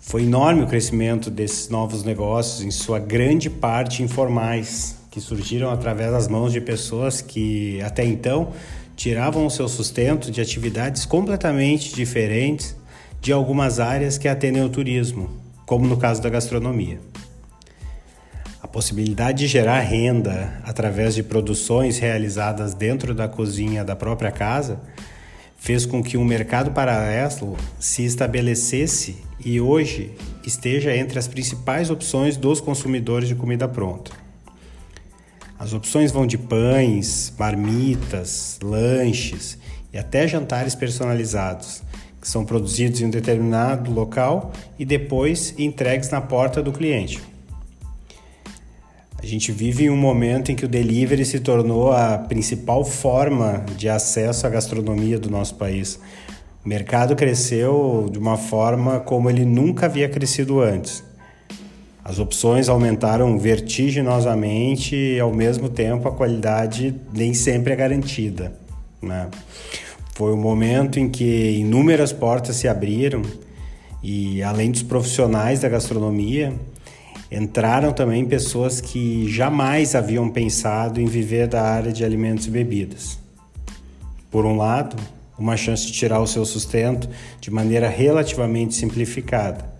Foi 0.00 0.22
enorme 0.22 0.62
o 0.62 0.66
crescimento 0.66 1.30
desses 1.30 1.68
novos 1.68 2.02
negócios, 2.02 2.62
em 2.62 2.70
sua 2.70 2.98
grande 2.98 3.50
parte 3.50 4.02
informais, 4.02 4.96
que 5.10 5.20
surgiram 5.20 5.70
através 5.70 6.10
das 6.10 6.28
mãos 6.28 6.52
de 6.52 6.60
pessoas 6.60 7.20
que 7.20 7.80
até 7.82 8.04
então 8.04 8.52
tiravam 8.98 9.46
o 9.46 9.50
seu 9.50 9.68
sustento 9.68 10.28
de 10.28 10.40
atividades 10.40 11.06
completamente 11.06 11.94
diferentes 11.94 12.74
de 13.20 13.32
algumas 13.32 13.78
áreas 13.78 14.18
que 14.18 14.26
atendem 14.26 14.60
ao 14.60 14.68
turismo, 14.68 15.30
como 15.64 15.86
no 15.86 15.96
caso 15.96 16.20
da 16.20 16.28
gastronomia. 16.28 16.98
A 18.60 18.66
possibilidade 18.66 19.38
de 19.38 19.46
gerar 19.46 19.78
renda 19.78 20.60
através 20.64 21.14
de 21.14 21.22
produções 21.22 22.00
realizadas 22.00 22.74
dentro 22.74 23.14
da 23.14 23.28
cozinha 23.28 23.84
da 23.84 23.94
própria 23.94 24.32
casa 24.32 24.80
fez 25.56 25.86
com 25.86 26.02
que 26.02 26.16
um 26.16 26.24
mercado 26.24 26.72
paralelo 26.72 27.56
se 27.78 28.04
estabelecesse 28.04 29.16
e 29.44 29.60
hoje 29.60 30.12
esteja 30.44 30.94
entre 30.96 31.20
as 31.20 31.28
principais 31.28 31.88
opções 31.88 32.36
dos 32.36 32.60
consumidores 32.60 33.28
de 33.28 33.36
comida 33.36 33.68
pronta. 33.68 34.27
As 35.58 35.72
opções 35.72 36.12
vão 36.12 36.24
de 36.24 36.38
pães, 36.38 37.32
marmitas, 37.36 38.60
lanches 38.62 39.58
e 39.92 39.98
até 39.98 40.28
jantares 40.28 40.76
personalizados, 40.76 41.82
que 42.20 42.28
são 42.28 42.44
produzidos 42.44 43.00
em 43.00 43.06
um 43.06 43.10
determinado 43.10 43.90
local 43.90 44.52
e 44.78 44.84
depois 44.84 45.54
entregues 45.58 46.10
na 46.10 46.20
porta 46.20 46.62
do 46.62 46.72
cliente. 46.72 47.20
A 49.20 49.26
gente 49.26 49.50
vive 49.50 49.84
em 49.84 49.90
um 49.90 49.96
momento 49.96 50.52
em 50.52 50.54
que 50.54 50.64
o 50.64 50.68
delivery 50.68 51.24
se 51.24 51.40
tornou 51.40 51.92
a 51.92 52.16
principal 52.16 52.84
forma 52.84 53.64
de 53.76 53.88
acesso 53.88 54.46
à 54.46 54.50
gastronomia 54.50 55.18
do 55.18 55.28
nosso 55.28 55.56
país. 55.56 55.98
O 56.64 56.68
mercado 56.68 57.16
cresceu 57.16 58.08
de 58.12 58.18
uma 58.18 58.36
forma 58.36 59.00
como 59.00 59.28
ele 59.28 59.44
nunca 59.44 59.86
havia 59.86 60.08
crescido 60.08 60.60
antes. 60.60 61.02
As 62.08 62.18
opções 62.18 62.70
aumentaram 62.70 63.38
vertiginosamente 63.38 64.96
e, 64.96 65.20
ao 65.20 65.30
mesmo 65.30 65.68
tempo, 65.68 66.08
a 66.08 66.10
qualidade 66.10 66.94
nem 67.12 67.34
sempre 67.34 67.74
é 67.74 67.76
garantida. 67.76 68.50
Né? 69.02 69.28
Foi 70.14 70.32
o 70.32 70.34
um 70.34 70.40
momento 70.40 70.98
em 70.98 71.06
que 71.06 71.58
inúmeras 71.58 72.10
portas 72.10 72.56
se 72.56 72.66
abriram 72.66 73.20
e, 74.02 74.42
além 74.42 74.70
dos 74.70 74.82
profissionais 74.82 75.60
da 75.60 75.68
gastronomia, 75.68 76.54
entraram 77.30 77.92
também 77.92 78.24
pessoas 78.24 78.80
que 78.80 79.30
jamais 79.30 79.94
haviam 79.94 80.30
pensado 80.30 81.02
em 81.02 81.04
viver 81.04 81.46
da 81.46 81.62
área 81.62 81.92
de 81.92 82.06
alimentos 82.06 82.46
e 82.46 82.50
bebidas. 82.50 83.18
Por 84.30 84.46
um 84.46 84.56
lado, 84.56 84.96
uma 85.38 85.58
chance 85.58 85.84
de 85.84 85.92
tirar 85.92 86.20
o 86.20 86.26
seu 86.26 86.46
sustento 86.46 87.06
de 87.38 87.50
maneira 87.50 87.86
relativamente 87.86 88.74
simplificada, 88.74 89.76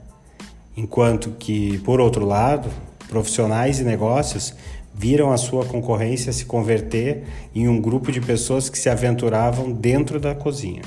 enquanto 0.79 1.31
que, 1.31 1.79
por 1.79 2.01
outro 2.01 2.25
lado, 2.25 2.71
profissionais 3.09 3.81
e 3.81 3.85
negócios 3.85 4.55
viram 4.95 5.33
a 5.33 5.37
sua 5.37 5.65
concorrência 5.65 6.33
se 6.33 6.45
converter 6.45 7.25
em 7.53 7.67
um 7.67 7.81
grupo 7.81 8.13
de 8.13 8.21
pessoas 8.21 8.71
que 8.71 8.79
se 8.79 8.89
aventuravam 8.89 9.73
dentro 9.73 10.21
da 10.21 10.37
cozinha. 10.37 10.83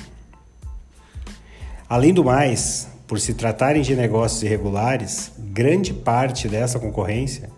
Além 1.89 2.13
do 2.13 2.23
mais, 2.23 2.87
por 3.05 3.19
se 3.19 3.33
tratarem 3.33 3.81
de 3.81 3.93
negócios 3.93 4.41
irregulares, 4.43 5.33
grande 5.37 5.93
parte 5.93 6.47
dessa 6.47 6.79
concorrência 6.79 7.49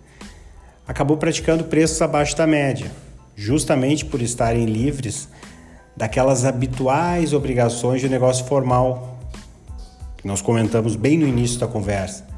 acabou 0.88 1.17
praticando 1.17 1.65
preços 1.65 2.01
abaixo 2.01 2.36
da 2.36 2.47
média, 2.47 2.91
justamente 3.36 4.03
por 4.03 4.23
estarem 4.23 4.65
livres 4.65 5.29
daquelas 5.95 6.45
habituais 6.45 7.31
obrigações 7.31 8.01
de 8.01 8.09
negócio 8.09 8.43
formal 8.45 9.12
que 10.24 10.28
nós 10.28 10.41
comentamos 10.41 10.95
bem 10.95 11.19
no 11.19 11.28
início 11.28 11.59
da 11.59 11.67
conversa 11.67 12.34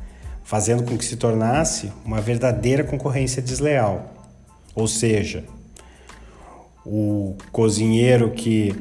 fazendo 0.46 0.84
com 0.84 0.96
que 0.96 1.04
se 1.04 1.18
tornasse 1.18 1.92
uma 2.06 2.22
verdadeira 2.22 2.84
concorrência 2.84 3.42
desleal. 3.42 4.14
Ou 4.76 4.88
seja, 4.88 5.44
o 6.86 7.36
cozinheiro 7.52 8.30
que 8.30 8.74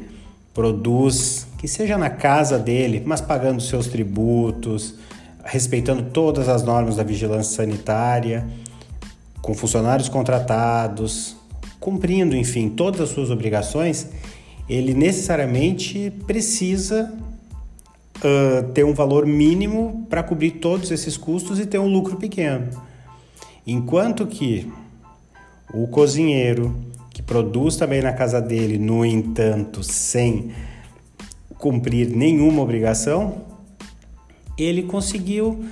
produz, 0.52 1.46
que 1.58 1.66
seja 1.66 1.96
na 1.96 2.10
casa 2.10 2.58
dele, 2.58 3.02
mas 3.04 3.22
pagando 3.22 3.62
seus 3.62 3.86
tributos, 3.86 4.96
respeitando 5.42 6.02
todas 6.10 6.50
as 6.50 6.62
normas 6.62 6.96
da 6.96 7.02
vigilância 7.02 7.56
sanitária, 7.56 8.46
com 9.40 9.54
funcionários 9.54 10.08
contratados, 10.08 11.34
cumprindo, 11.80 12.36
enfim, 12.36 12.68
todas 12.68 13.00
as 13.00 13.08
suas 13.08 13.30
obrigações, 13.30 14.08
ele 14.68 14.92
necessariamente 14.92 16.12
precisa 16.26 17.10
uh, 18.18 18.72
ter 18.72 18.84
um 18.84 18.94
valor 18.94 19.26
mínimo 19.26 20.06
para 20.08 20.22
cobrir 20.22 20.52
todos 20.52 20.90
esses 20.90 21.16
custos 21.16 21.58
e 21.58 21.66
ter 21.66 21.78
um 21.78 21.88
lucro 21.88 22.16
pequeno. 22.16 22.68
Enquanto 23.66 24.26
que 24.26 24.70
o 25.72 25.86
cozinheiro 25.88 26.74
que 27.10 27.22
produz 27.22 27.76
também 27.76 28.02
na 28.02 28.12
casa 28.12 28.40
dele, 28.40 28.76
no 28.76 29.04
entanto, 29.04 29.82
sem 29.82 30.52
cumprir 31.56 32.08
nenhuma 32.10 32.60
obrigação, 32.60 33.42
ele 34.58 34.82
conseguiu 34.82 35.64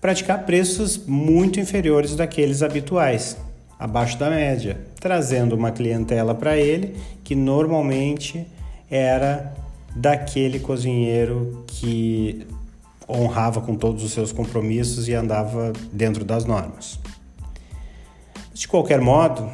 praticar 0.00 0.44
preços 0.44 0.98
muito 1.06 1.60
inferiores 1.60 2.14
daqueles 2.14 2.62
habituais. 2.62 3.36
abaixo 3.78 4.16
da 4.16 4.30
média, 4.30 4.80
trazendo 5.00 5.56
uma 5.56 5.72
clientela 5.72 6.36
para 6.36 6.56
ele 6.56 6.94
que 7.24 7.34
normalmente 7.34 8.46
era 8.88 9.52
daquele 9.94 10.58
cozinheiro 10.58 11.64
que 11.66 12.46
honrava 13.08 13.60
com 13.60 13.74
todos 13.74 14.02
os 14.02 14.12
seus 14.12 14.32
compromissos 14.32 15.08
e 15.08 15.14
andava 15.14 15.72
dentro 15.92 16.24
das 16.24 16.44
normas. 16.44 16.98
De 18.54 18.66
qualquer 18.68 19.00
modo, 19.00 19.50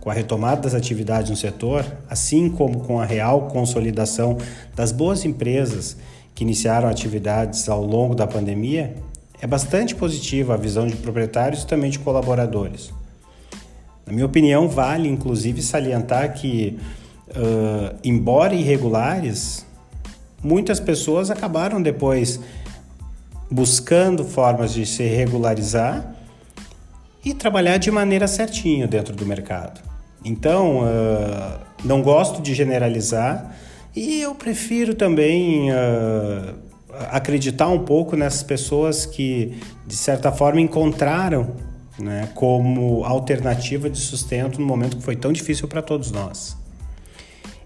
com 0.00 0.10
a 0.10 0.12
retomada 0.12 0.62
das 0.62 0.74
atividades 0.74 1.30
no 1.30 1.36
setor, 1.36 1.84
assim 2.08 2.48
como 2.48 2.80
com 2.80 3.00
a 3.00 3.04
real 3.04 3.48
consolidação 3.48 4.36
das 4.74 4.92
boas 4.92 5.24
empresas 5.24 5.96
que 6.34 6.44
iniciaram 6.44 6.88
atividades 6.88 7.68
ao 7.68 7.84
longo 7.84 8.14
da 8.14 8.26
pandemia, 8.26 8.94
é 9.40 9.46
bastante 9.46 9.94
positiva 9.94 10.54
a 10.54 10.56
visão 10.56 10.86
de 10.86 10.96
proprietários 10.96 11.62
e 11.62 11.66
também 11.66 11.90
de 11.90 11.98
colaboradores. 11.98 12.92
Na 14.06 14.12
minha 14.12 14.26
opinião, 14.26 14.68
vale 14.68 15.08
inclusive 15.08 15.62
salientar 15.62 16.34
que, 16.34 16.78
uh, 17.28 17.96
embora 18.02 18.54
irregulares, 18.54 19.66
muitas 20.42 20.80
pessoas 20.80 21.30
acabaram 21.30 21.80
depois 21.80 22.40
buscando 23.50 24.24
formas 24.24 24.72
de 24.72 24.84
se 24.84 25.04
regularizar 25.04 26.14
e 27.24 27.32
trabalhar 27.32 27.78
de 27.78 27.90
maneira 27.90 28.26
certinho 28.26 28.86
dentro 28.86 29.14
do 29.14 29.24
mercado. 29.24 29.80
Então, 30.24 30.80
uh, 30.80 31.58
não 31.84 32.02
gosto 32.02 32.42
de 32.42 32.54
generalizar 32.54 33.54
e 33.94 34.20
eu 34.22 34.34
prefiro 34.34 34.94
também 34.94 35.70
uh, 35.70 36.54
acreditar 37.10 37.68
um 37.68 37.80
pouco 37.80 38.16
nessas 38.16 38.42
pessoas 38.42 39.06
que, 39.06 39.60
de 39.86 39.96
certa 39.96 40.32
forma, 40.32 40.60
encontraram 40.60 41.54
né, 41.98 42.28
como 42.34 43.04
alternativa 43.04 43.88
de 43.88 43.98
sustento 43.98 44.60
no 44.60 44.66
momento 44.66 44.96
que 44.96 45.02
foi 45.02 45.16
tão 45.16 45.32
difícil 45.32 45.68
para 45.68 45.80
todos 45.82 46.10
nós. 46.10 46.56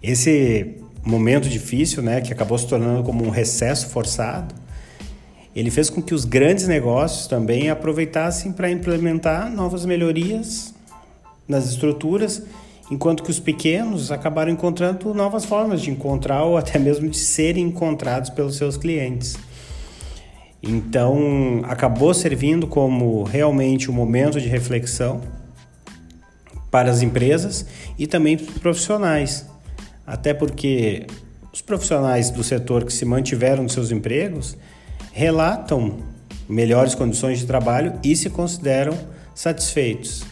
Esse 0.02 0.76
momento 1.04 1.48
difícil, 1.48 2.02
né, 2.02 2.20
que 2.20 2.32
acabou 2.32 2.58
se 2.58 2.66
tornando 2.66 3.02
como 3.02 3.24
um 3.24 3.30
recesso 3.30 3.88
forçado, 3.88 4.54
ele 5.54 5.70
fez 5.70 5.90
com 5.90 6.00
que 6.00 6.14
os 6.14 6.24
grandes 6.24 6.68
negócios 6.68 7.26
também 7.26 7.68
aproveitassem 7.70 8.52
para 8.52 8.70
implementar 8.70 9.50
novas 9.50 9.84
melhorias 9.84 10.72
nas 11.48 11.68
estruturas, 11.68 12.42
enquanto 12.90 13.22
que 13.22 13.30
os 13.30 13.40
pequenos 13.40 14.12
acabaram 14.12 14.52
encontrando 14.52 15.12
novas 15.12 15.44
formas 15.44 15.80
de 15.80 15.90
encontrar 15.90 16.44
ou 16.44 16.56
até 16.56 16.78
mesmo 16.78 17.08
de 17.08 17.16
serem 17.16 17.64
encontrados 17.64 18.30
pelos 18.30 18.56
seus 18.56 18.76
clientes. 18.76 19.36
Então, 20.62 21.62
acabou 21.64 22.12
servindo 22.12 22.66
como 22.66 23.22
realmente 23.22 23.90
um 23.90 23.94
momento 23.94 24.40
de 24.40 24.48
reflexão 24.48 25.20
para 26.70 26.90
as 26.90 27.00
empresas 27.00 27.66
e 27.98 28.06
também 28.06 28.36
para 28.36 28.52
os 28.52 28.58
profissionais. 28.58 29.46
Até 30.08 30.32
porque 30.32 31.06
os 31.52 31.60
profissionais 31.60 32.30
do 32.30 32.42
setor 32.42 32.82
que 32.84 32.92
se 32.92 33.04
mantiveram 33.04 33.62
nos 33.62 33.74
seus 33.74 33.90
empregos 33.90 34.56
relatam 35.12 35.98
melhores 36.48 36.94
condições 36.94 37.40
de 37.40 37.46
trabalho 37.46 37.92
e 38.02 38.16
se 38.16 38.30
consideram 38.30 38.96
satisfeitos. 39.34 40.24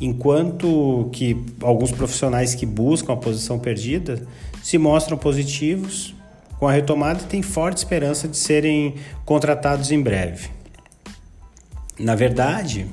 Enquanto 0.00 1.10
que 1.12 1.36
alguns 1.60 1.90
profissionais 1.90 2.54
que 2.54 2.64
buscam 2.64 3.12
a 3.12 3.16
posição 3.16 3.58
perdida 3.58 4.22
se 4.62 4.78
mostram 4.78 5.18
positivos 5.18 6.14
com 6.60 6.68
a 6.68 6.72
retomada, 6.72 7.24
tem 7.24 7.42
forte 7.42 7.78
esperança 7.78 8.28
de 8.28 8.36
serem 8.36 8.94
contratados 9.24 9.90
em 9.90 10.00
breve. 10.00 10.48
Na 11.98 12.14
verdade, 12.14 12.86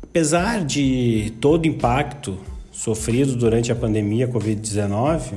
apesar 0.00 0.64
de 0.64 1.32
todo 1.40 1.64
o 1.64 1.66
impacto 1.66 2.38
sofrido 2.70 3.36
durante 3.36 3.72
a 3.72 3.74
pandemia 3.74 4.28
Covid-19, 4.28 5.34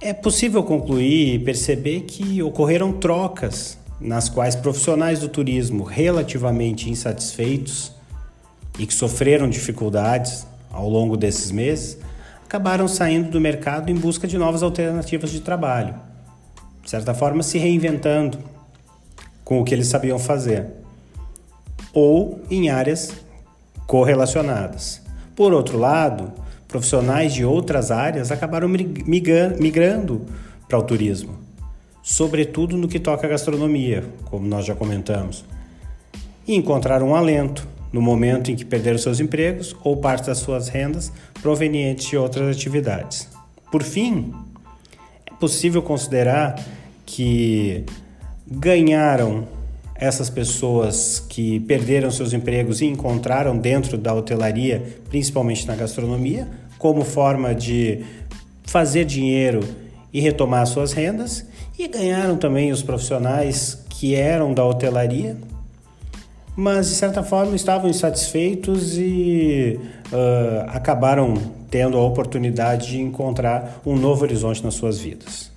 é 0.00 0.12
possível 0.12 0.62
concluir 0.62 1.34
e 1.34 1.38
perceber 1.38 2.00
que 2.02 2.42
ocorreram 2.42 2.92
trocas 2.92 3.78
nas 4.00 4.28
quais 4.28 4.56
profissionais 4.56 5.20
do 5.20 5.28
turismo 5.28 5.84
relativamente 5.84 6.88
insatisfeitos 6.88 7.92
e 8.78 8.86
que 8.86 8.94
sofreram 8.94 9.48
dificuldades 9.48 10.46
ao 10.70 10.88
longo 10.88 11.16
desses 11.16 11.50
meses 11.50 11.98
acabaram 12.44 12.88
saindo 12.88 13.30
do 13.30 13.40
mercado 13.40 13.90
em 13.90 13.94
busca 13.94 14.26
de 14.26 14.36
novas 14.36 14.62
alternativas 14.62 15.30
de 15.30 15.40
trabalho, 15.40 15.94
de 16.82 16.90
certa 16.90 17.14
forma 17.14 17.42
se 17.42 17.58
reinventando 17.58 18.38
com 19.44 19.60
o 19.60 19.64
que 19.64 19.74
eles 19.74 19.86
sabiam 19.86 20.18
fazer, 20.18 20.66
ou 21.92 22.40
em 22.50 22.70
áreas 22.70 23.12
correlacionadas. 23.86 24.99
Por 25.40 25.54
outro 25.54 25.78
lado, 25.78 26.34
profissionais 26.68 27.32
de 27.32 27.46
outras 27.46 27.90
áreas 27.90 28.30
acabaram 28.30 28.68
migrando 28.68 30.26
para 30.68 30.78
o 30.78 30.82
turismo, 30.82 31.34
sobretudo 32.02 32.76
no 32.76 32.86
que 32.86 33.00
toca 33.00 33.26
à 33.26 33.30
gastronomia, 33.30 34.04
como 34.26 34.46
nós 34.46 34.66
já 34.66 34.74
comentamos, 34.74 35.42
e 36.46 36.54
encontraram 36.54 37.08
um 37.08 37.14
alento 37.14 37.66
no 37.90 38.02
momento 38.02 38.50
em 38.50 38.54
que 38.54 38.66
perderam 38.66 38.98
seus 38.98 39.18
empregos 39.18 39.74
ou 39.82 39.96
parte 39.96 40.26
das 40.26 40.36
suas 40.36 40.68
rendas 40.68 41.10
provenientes 41.40 42.06
de 42.06 42.18
outras 42.18 42.54
atividades. 42.54 43.26
Por 43.72 43.82
fim, 43.82 44.34
é 45.24 45.32
possível 45.36 45.80
considerar 45.80 46.62
que 47.06 47.86
ganharam 48.46 49.48
essas 50.00 50.30
pessoas 50.30 51.20
que 51.28 51.60
perderam 51.60 52.10
seus 52.10 52.32
empregos 52.32 52.80
e 52.80 52.86
encontraram 52.86 53.56
dentro 53.56 53.98
da 53.98 54.14
hotelaria, 54.14 54.82
principalmente 55.10 55.66
na 55.66 55.76
gastronomia, 55.76 56.48
como 56.78 57.04
forma 57.04 57.54
de 57.54 58.02
fazer 58.64 59.04
dinheiro 59.04 59.60
e 60.12 60.20
retomar 60.20 60.66
suas 60.66 60.92
rendas, 60.92 61.44
e 61.78 61.86
ganharam 61.86 62.36
também 62.36 62.72
os 62.72 62.82
profissionais 62.82 63.84
que 63.90 64.14
eram 64.14 64.54
da 64.54 64.64
hotelaria 64.64 65.36
mas 66.56 66.88
de 66.88 66.94
certa 66.94 67.22
forma 67.22 67.56
estavam 67.56 67.88
insatisfeitos 67.88 68.98
e 68.98 69.80
uh, 70.12 70.68
acabaram 70.68 71.34
tendo 71.70 71.96
a 71.96 72.02
oportunidade 72.02 72.88
de 72.88 73.00
encontrar 73.00 73.80
um 73.86 73.96
novo 73.96 74.24
horizonte 74.24 74.62
nas 74.62 74.74
suas 74.74 74.98
vidas. 74.98 75.49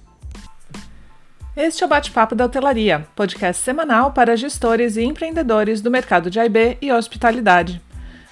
Este 1.55 1.83
é 1.83 1.85
o 1.85 1.89
Bate-Papo 1.89 2.33
da 2.33 2.45
Hotelaria, 2.45 3.05
podcast 3.15 3.61
semanal 3.61 4.11
para 4.11 4.35
gestores 4.35 4.97
e 4.97 5.03
empreendedores 5.03 5.81
do 5.81 5.91
mercado 5.91 6.27
de 6.27 6.39
AIB 6.39 6.79
e 6.81 6.91
hospitalidade. 6.91 7.79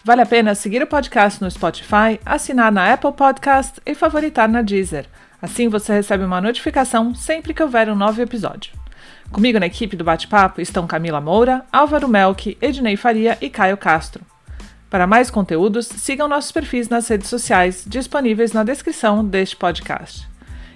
Vale 0.04 0.24
a 0.24 0.26
pena 0.26 0.56
seguir 0.56 0.82
o 0.82 0.88
podcast 0.88 1.40
no 1.40 1.52
Spotify, 1.52 2.20
assinar 2.26 2.72
na 2.72 2.92
Apple 2.92 3.12
Podcast 3.12 3.80
e 3.86 3.94
favoritar 3.94 4.50
na 4.50 4.64
Deezer. 4.64 5.06
Assim 5.40 5.70
você 5.70 5.94
recebe 5.94 6.24
uma 6.24 6.42
notificação 6.42 7.14
sempre 7.14 7.54
que 7.54 7.62
houver 7.62 7.90
um 7.90 7.96
novo 7.96 8.20
episódio. 8.20 8.74
Comigo 9.32 9.60
na 9.60 9.68
equipe 9.68 9.96
do 9.96 10.04
Bate-Papo 10.04 10.60
estão 10.60 10.88
Camila 10.88 11.22
Moura, 11.22 11.64
Álvaro 11.72 12.08
Melk, 12.08 12.58
Ednei 12.60 12.98
Faria 12.98 13.38
e 13.40 13.52
Caio 13.52 13.78
Castro. 13.78 14.26
Para 14.90 15.06
mais 15.06 15.30
conteúdos, 15.30 15.86
sigam 15.86 16.28
nossos 16.28 16.52
perfis 16.52 16.90
nas 16.90 17.08
redes 17.08 17.30
sociais, 17.30 17.86
disponíveis 17.88 18.52
na 18.52 18.64
descrição 18.64 19.24
deste 19.24 19.56
podcast. 19.56 20.31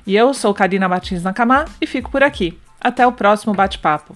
E 0.05 0.15
eu 0.15 0.33
sou 0.33 0.53
Karina 0.53 0.87
Martins 0.87 1.23
Nakamá 1.23 1.65
e 1.81 1.87
fico 1.87 2.11
por 2.11 2.21
aqui. 2.21 2.59
Até 2.79 3.05
o 3.07 3.11
próximo 3.11 3.53
bate-papo. 3.53 4.15